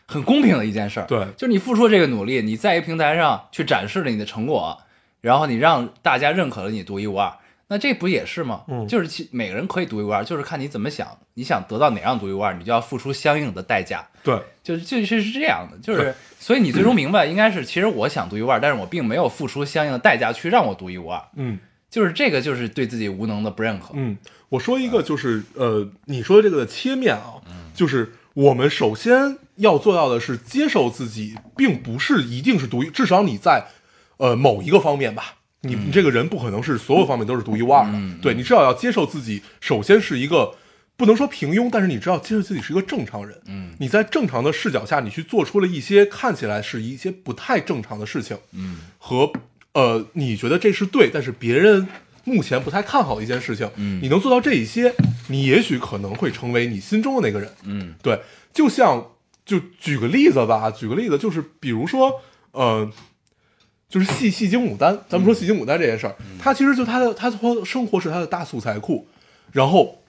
[0.05, 1.07] 很公平的一件事儿。
[1.07, 4.79] 对就是你付出这个努力，你在一个平台上去展示了你的成果，
[5.21, 7.33] 然后你让大家认可了你独一无二，
[7.71, 8.63] 那这不也是吗？
[8.67, 14.05] 嗯就是其每个人可以独一无二，就是看你怎么想，你想得到哪样独一无二，你就要付出相应的代价。
[14.23, 21.59] 对，就是就是是这样的，就是所以你最终明白，应该是其实我想独一无二，但是我并没有付出相应的代价去让我独一无二，嗯
[21.89, 23.91] 就是这个就是对自己无能的不认可。
[23.93, 24.17] 嗯，
[24.49, 27.41] 我说一个就是呃，你说的这个的切面啊，
[27.73, 33.67] 就是我们首先要做到的是接受自己，并不是一定是独一，至少你在
[34.17, 35.35] 呃某一个方面吧。
[35.61, 38.17] 你你这个人不可能是所有方面都是独一无二的，嗯。
[38.21, 40.55] 对你至少要接受自己，首先是一个
[40.95, 43.71] 不能说平庸，但是你知道接受自己是一个正常人，嗯。
[43.79, 48.77] 你在正常的视角下，你去做出了一些看起来是一些不太正常的事情，嗯。
[48.97, 49.31] 和
[49.73, 51.87] 呃，你觉得这是对，但是别人
[52.23, 53.99] 目前不太看好的一件事情，嗯。
[54.01, 54.93] 你能做到这一些，
[55.27, 57.51] 你也许可能会成为你心中的那个人。
[57.63, 57.95] 嗯。
[58.01, 58.21] 对，
[58.53, 59.11] 就像
[59.45, 62.89] 就举个例子吧，举个例子，就是比如说，呃，
[63.89, 69.07] 就是戏戏 精牡丹，咱们说戏精牡丹这件事儿，它其实就他的他说生活是他的大素材库，
[69.51, 70.01] 然后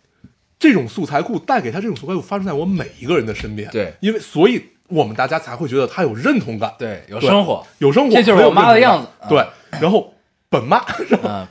[0.59, 3.95] 这种素材库带给他这种素材库发生在我们每一个人的身边，对。
[4.01, 9.45] 因为所以我们大家才会觉得他有认同感，对，有生活，有生活，这就是我妈的样子对，
[9.81, 10.13] 然后
[10.51, 10.85] 本妈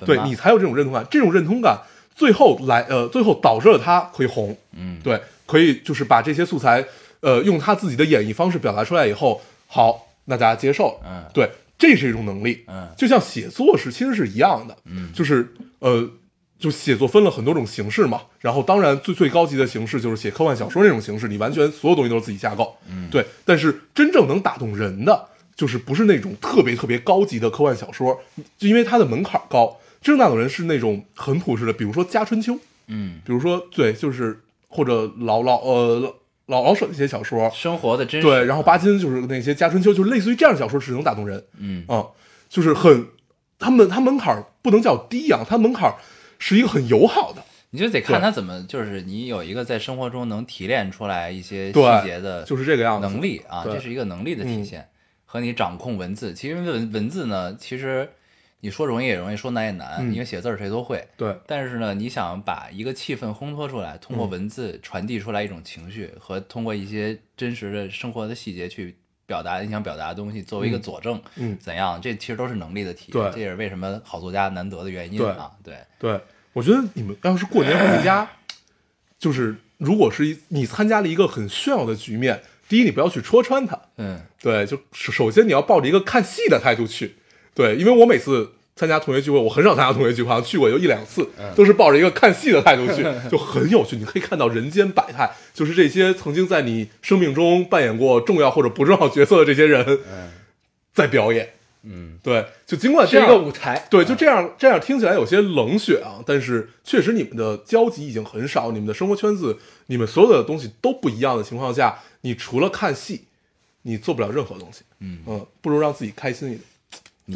[0.06, 1.80] 对你才有这种认同感，这种认同感
[2.14, 5.00] 最后来呃，最后导致了他可以红，嗯。
[5.04, 6.86] 对，可以就是把这些素材
[7.22, 11.24] 呃用他自己的演绎方式表达出来以后，好，那大家接受，嗯。
[11.34, 11.50] 对，
[11.80, 16.08] 这是一种能力，嗯就像写作是其实是一样的，嗯就是呃。
[16.60, 23.26] 就写作分了很多种形式嘛，然后当然最最高级的形式就是写科幻小说那种形式，你完全所有东西都是自己架构，嗯对。
[23.46, 28.20] 但是真正能打动人的，就是不是那种特别特别高级的科幻小说，
[28.58, 29.80] 就因为它的门槛高。
[30.02, 32.54] 真正打动人是那种很朴实的，比如说《家春秋》，
[32.88, 36.14] 嗯，比如说对，就是或者老老呃
[36.50, 41.86] 老老舍那些小说，生活的真实，对，然后巴金就是那些《家春秋》，就是类似于这样的小说是能打动人，嗯。
[41.88, 42.08] 啊、
[42.50, 43.06] 就是很，
[43.60, 45.94] 他们他门槛不能叫低啊，他门槛
[46.40, 53.08] 是一个很友好的，你就得看他怎么，就是你有一个在生活中能提炼出来一些细节的，就是这个样子。
[53.08, 54.66] 能力啊，这是一个能力的体嗯。
[54.66, 54.90] 现，
[55.26, 56.34] 和你掌控文字。
[56.34, 58.10] 其实文文字呢，其实
[58.62, 61.08] 你说容易也容易，说难也难，嗯因为写字儿谁都会。
[61.16, 68.96] 对，但是呢，你想把一个气氛烘托出来，通过嗯文字传递出来一种情绪，和通过一些真实的生活的细节去
[69.26, 72.02] 表达你想表达的东西，作为一个嗯佐证，嗯怎样？
[72.02, 75.52] 这其实都是能力的体对现，这也是为什么好作家难得的原因啊。
[75.64, 76.20] 对，对，
[76.54, 78.30] 我觉得你们要是过年回家，
[79.18, 87.16] 就是如果是一你参加了一个很炫耀的局面，第一你不要去戳穿他，嗯对，就首首先你要抱着一个看戏的态度去，
[87.60, 93.98] 对，因为我每次参加同学聚会，我很少参加同学聚会，好像去过有一两次，都是抱着一个看戏的态度去， 就很有趣。
[93.98, 100.00] 你可以看到人间百态，就是这些曾经在你生命中扮演过重要或者不重要角色的这些人
[100.94, 101.50] 在表演。
[101.84, 103.86] 嗯，对，就尽管这是一样个舞台。
[103.90, 109.58] 对，就这样，这样听起来有些冷血啊，但是确实你们的交集已经很少，你们的生活圈子，
[109.88, 113.24] 你们所有的东西都不一样的情况下，你除了看戏，
[113.82, 114.84] 你做不了任何东西。
[115.02, 115.20] 嗯
[115.62, 116.62] 不如让自己开心一点。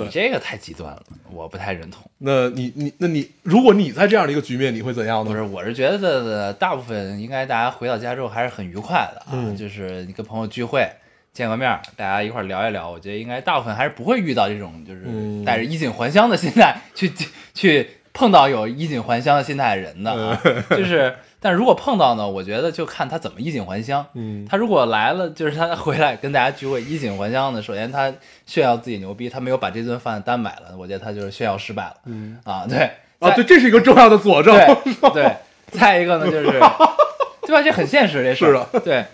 [0.02, 2.02] 你这个太极端了，我不太认同。
[2.18, 5.32] 那你你那你，如果你在这样的一个局面，你会怎样呢？
[5.32, 10.88] 不是，我是觉得大部分应该大家回到家之后还是很愉快的啊，嗯就是你跟朋友聚会。
[11.34, 17.12] 见个面，大家一块聊一聊，我觉得应该大部分还是不会遇到这种就是嗯带着衣锦还乡的心态去
[17.56, 20.39] 去碰到有衣锦还乡的心态的人的啊，
[20.70, 24.04] 就是，但如果碰到呢，我觉得就看他怎么衣锦还乡。
[24.14, 28.12] 嗯他如果来了，就是他回来跟大家聚会衣锦还乡呢，首先他
[28.46, 31.96] 炫耀自己牛逼，他没有把这顿饭单买了，我觉得他就是炫耀失败了。
[32.06, 32.89] 嗯啊，对
[33.20, 34.56] 啊，对，这是一个重要的佐证。
[34.56, 35.36] 对对，
[35.72, 36.46] 再一个呢，就是
[37.46, 37.62] 对吧？
[37.62, 39.06] 这很现实，这事儿是的嗯对。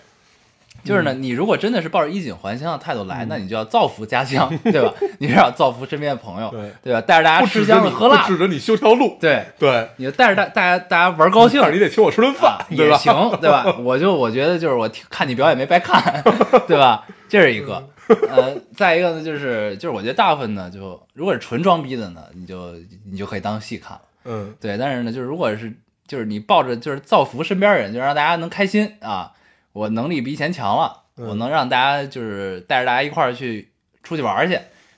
[0.89, 4.93] 就是呢，你如果真的是抱着衣锦还乡的态度来，那你就要造福家乡， 对吧？
[5.19, 7.01] 你是要造福身边的朋友，对对吧？
[7.01, 9.17] 带着大家吃香的喝辣不，指着你修条路。
[9.19, 12.95] 对，对，你就带着大大家大家玩高兴你得请我吃顿饭啊，对吧？
[12.95, 13.63] 也行，对吧？
[13.83, 16.23] 我就我觉得就是我看你表演没白看，
[16.67, 17.05] 对吧？
[17.29, 22.73] 这是一个，呃，再一个呢，就是就是我觉得大部分呢，就如果是纯装逼的呢，你就
[23.05, 24.01] 你就可以当戏看了。
[24.25, 25.71] 嗯对，但是呢，就是如果是
[26.07, 29.31] 就是你抱着就是造福身边人，就让大家能开心啊，
[29.73, 33.71] 我能力比以前强了，嗯我能让大家就是带着大家一块儿去
[34.03, 34.55] 出去玩儿去，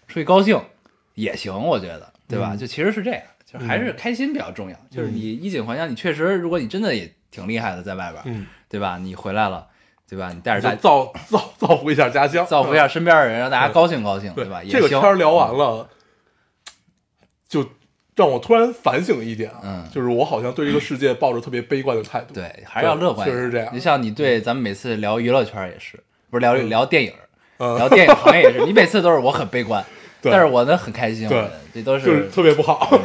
[0.08, 0.60] 出去高兴
[1.16, 2.12] 也行，我觉得。
[2.28, 2.52] 对吧？
[2.54, 4.78] 嗯就其实是这样，就还是开心比较重要。
[4.90, 8.98] 就是你衣锦还乡，你确实，如果你真的也挺厉害的，在外边，嗯，对吧？
[8.98, 9.68] 你回来了，
[10.08, 10.32] 对吧？
[10.32, 14.64] 你带着大就造造造福一下家乡，造福一下身边的人，让大家高兴高兴，对吧？
[14.64, 15.90] 也这个行天聊完了，就
[18.16, 22.34] 让我突然反省一点啊，嗯就是我好像对这个世界抱着特别悲观的态度。
[22.34, 23.28] 对，还是要乐观。
[23.28, 25.98] 确实是这样就像你对咱们每次聊娱乐圈也是，
[26.30, 27.14] 不是聊嗯聊电影，
[27.58, 29.84] 嗯聊电影行业也是，你每次都是我很悲观，
[30.22, 32.88] 对但是我呢很开心，我对这都就是特别不好。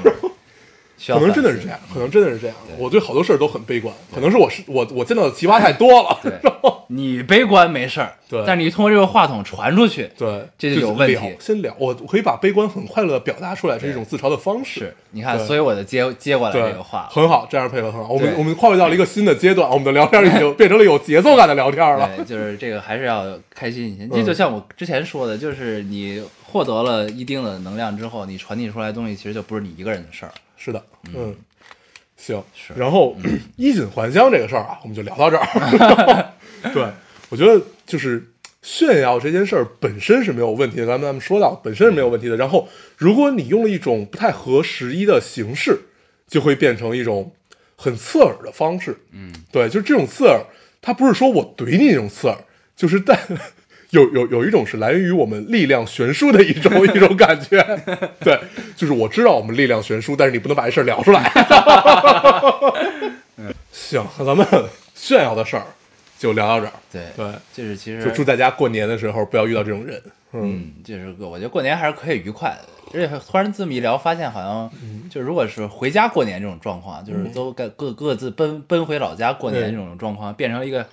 [1.09, 2.57] 可能真的是这样，可能真的是这样。
[2.79, 6.19] 我对好多事儿都很悲观，可能是我是我我见到的奇葩太多了。
[6.23, 6.33] 对，
[6.89, 14.81] 你悲观没事儿，对但是你通过这个话筒传出去，对，这就有问题聊先聊，我我可以把悲观很快乐表达出来，这是一种自嘲的方式。
[14.81, 18.13] 是你看，所以我就接接过来这个话，很好，这样配合很好。
[18.13, 22.11] 我们我们跨越到了一个新的阶段，我们的聊天已经 变成了有节奏感的聊天了。
[22.17, 23.25] 对，就是这个还是要
[23.55, 24.05] 开心一些。
[24.11, 30.33] 嗯这就像我之前说的，就是你获得了一定的能量之后，你传递出来的东西其实就不是你一个人的事儿。
[30.57, 30.83] 是的，
[31.15, 31.35] 嗯，
[32.27, 32.73] 行是。
[32.75, 33.17] 然后
[33.57, 36.33] 衣锦还乡这个事儿啊，我们就聊到这儿。
[36.75, 36.85] 对，
[37.29, 38.25] 我觉得就是
[38.63, 42.37] 炫耀这件事儿本身是没有问题的，刚才咱们说到本身是没有问题的。
[42.37, 45.79] 然后，如果你用了一种不太合时宜的形式，
[46.27, 47.33] 就会变成一种
[47.77, 48.97] 很刺耳的方式。
[49.13, 50.45] 嗯，对，就是这种刺耳，
[50.83, 52.37] 它不是说我怼你那种刺耳，
[52.75, 53.17] 就是但
[53.91, 57.63] 有有有一种是来源于我们力量悬殊的一种 一种感觉。
[58.21, 58.39] 对，
[58.77, 61.31] 就是我知道我们力量悬殊，但是你不能把这事儿聊出来。
[63.73, 64.47] 行，那咱们
[64.95, 65.65] 炫耀的事儿
[66.19, 66.73] 就聊到这儿。
[66.91, 70.01] 对对，就是其实就祝大家过年的时候不要遇到这种人。
[70.33, 72.65] 嗯，嗯，就是个我觉得过年还是可以愉快的。
[72.95, 80.87] 而且突然这么一聊，发现好像嗯就如果是回家过年这种状况，就是都各各各自奔奔回老家过年这种状况，变成了一个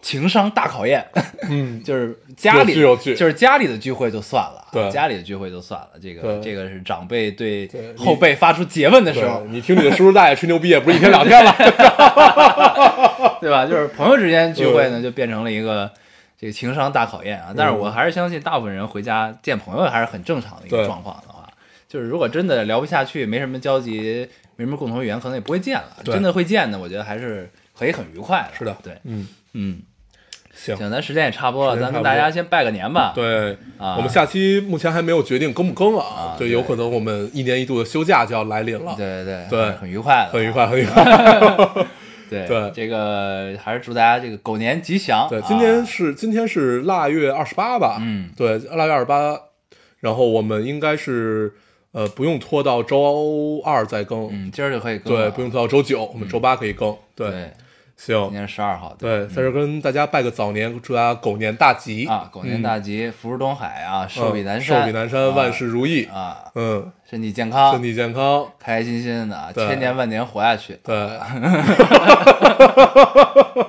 [0.00, 1.04] 情商大考验。
[1.48, 5.90] 嗯， 就是家里就是家里的聚会就算了啊，对家里的聚会就算了。
[6.00, 11.54] 这个这个是长辈对对后辈发出诘问的时候对，，你听你的叔叔大爷吹牛逼也不是一天两天了。
[13.40, 13.66] 对吧？
[13.66, 15.90] 就是朋友之间聚会呢，就变成了一个
[16.38, 17.52] 这个情商大考验啊。
[17.56, 21.48] 但是我还是相信，大部分人回家见朋友还是很正常的一个状况的话，
[21.88, 25.96] 就是如果真的聊不下去，没什么交集，没什么共同语言，可能也不会见了。
[26.04, 28.58] 真的会见的，我觉得还是可以很愉快的。
[28.58, 29.80] 是的对，嗯，嗯，
[30.58, 33.12] 行，行，咱时间也差不多了，咱跟大家先拜个年吧。
[33.14, 36.36] 对，啊我们下期目前还没有决定更不更啊啊。
[36.36, 38.94] 对，有可能我们一年一度的休假就要来临了。
[38.96, 41.86] 对对对很愉快的，很愉快，很愉快。
[42.28, 45.26] 对对这个还是祝大家这个狗年吉祥。
[45.30, 47.96] 对，啊今天是今天是腊月二十八吧？
[48.02, 49.38] 嗯对，腊月二十八，
[50.00, 51.54] 然后我们应该是
[51.92, 56.94] 呃不用拖到周二再更，嗯，今儿就可以更对，不用拖到周九，我们周八可以更。
[57.16, 57.50] 对，
[57.98, 66.04] 行，今年十二号，对，在这跟大家拜个早年，祝大家狗年大吉啊，狗年大吉，福如东海啊，嗯寿比南山，寿比南山，万事如意。
[66.04, 68.46] 啊，嗯，身体健康，身体健康。
[68.60, 70.94] 开开心心的啊，千年万年活下去，对，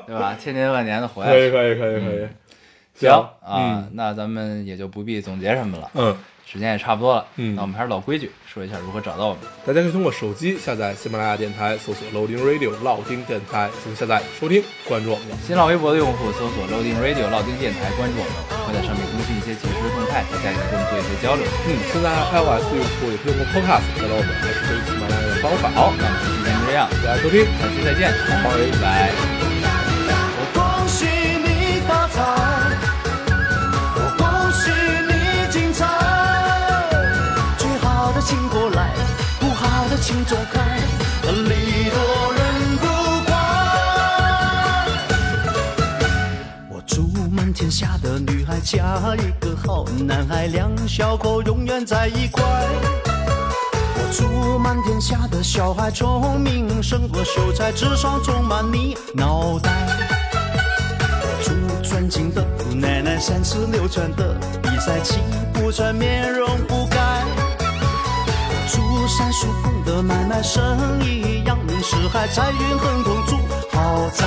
[0.05, 0.35] 对吧？
[0.39, 2.27] 千年万年的活下可以，可以，可以，可以。
[3.07, 7.25] 行啊嗯，那咱们也就不必总结什么了，嗯，时间也差不多了。
[7.37, 9.41] 嗯那我们还是老规矩，说一下如何找到我们。
[9.65, 15.27] 大家可以通过手机下载喜马拉雅电台，搜索 Loading Radio 老丁电台，进行下载收听，关注我们。
[15.45, 18.35] 新浪微博的用户搜索 Loading Radio 老丁电台，关注我们，
[18.67, 21.45] 会在上面更新一些即时动态，和大家跟我们做一些交流。
[21.65, 25.69] 嗯，现在 iOS 用户也可以通过 Podcast 找到我们，还是可以喜马拉雅的方法。
[25.73, 27.45] 好，那我们今天就这样，大家收听。
[27.57, 28.11] 下期再见，
[28.43, 29.48] 拜拜。
[40.09, 40.59] 请走开，
[41.21, 42.41] 礼多人
[42.77, 42.87] 不
[43.27, 43.35] 怪。
[46.67, 52.43] 我祝满天下的女孩嫁一个好男孩，两小口永远在一块。
[52.43, 59.69] 我祝满天下的小孩聪明胜过秀才，智商充满你脑袋。
[61.21, 65.19] 我祝尊敬的姑奶奶三十六转的比赛气
[65.53, 66.97] 不喘，面容不改。
[68.51, 69.45] 我祝三叔
[70.01, 73.37] 买卖生意扬名四海，财运亨通住
[73.71, 74.25] 豪宅。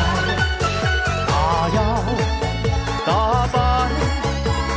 [1.26, 2.04] 大摇
[3.06, 3.88] 大摆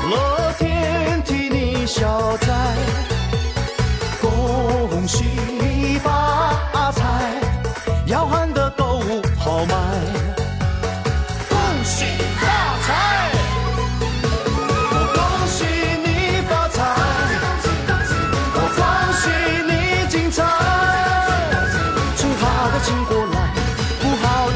[0.10, 2.48] 乐天替你消灾。
[4.22, 5.26] 恭喜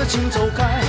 [0.09, 0.81] 请，走开，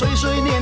[0.00, 0.59] 岁岁年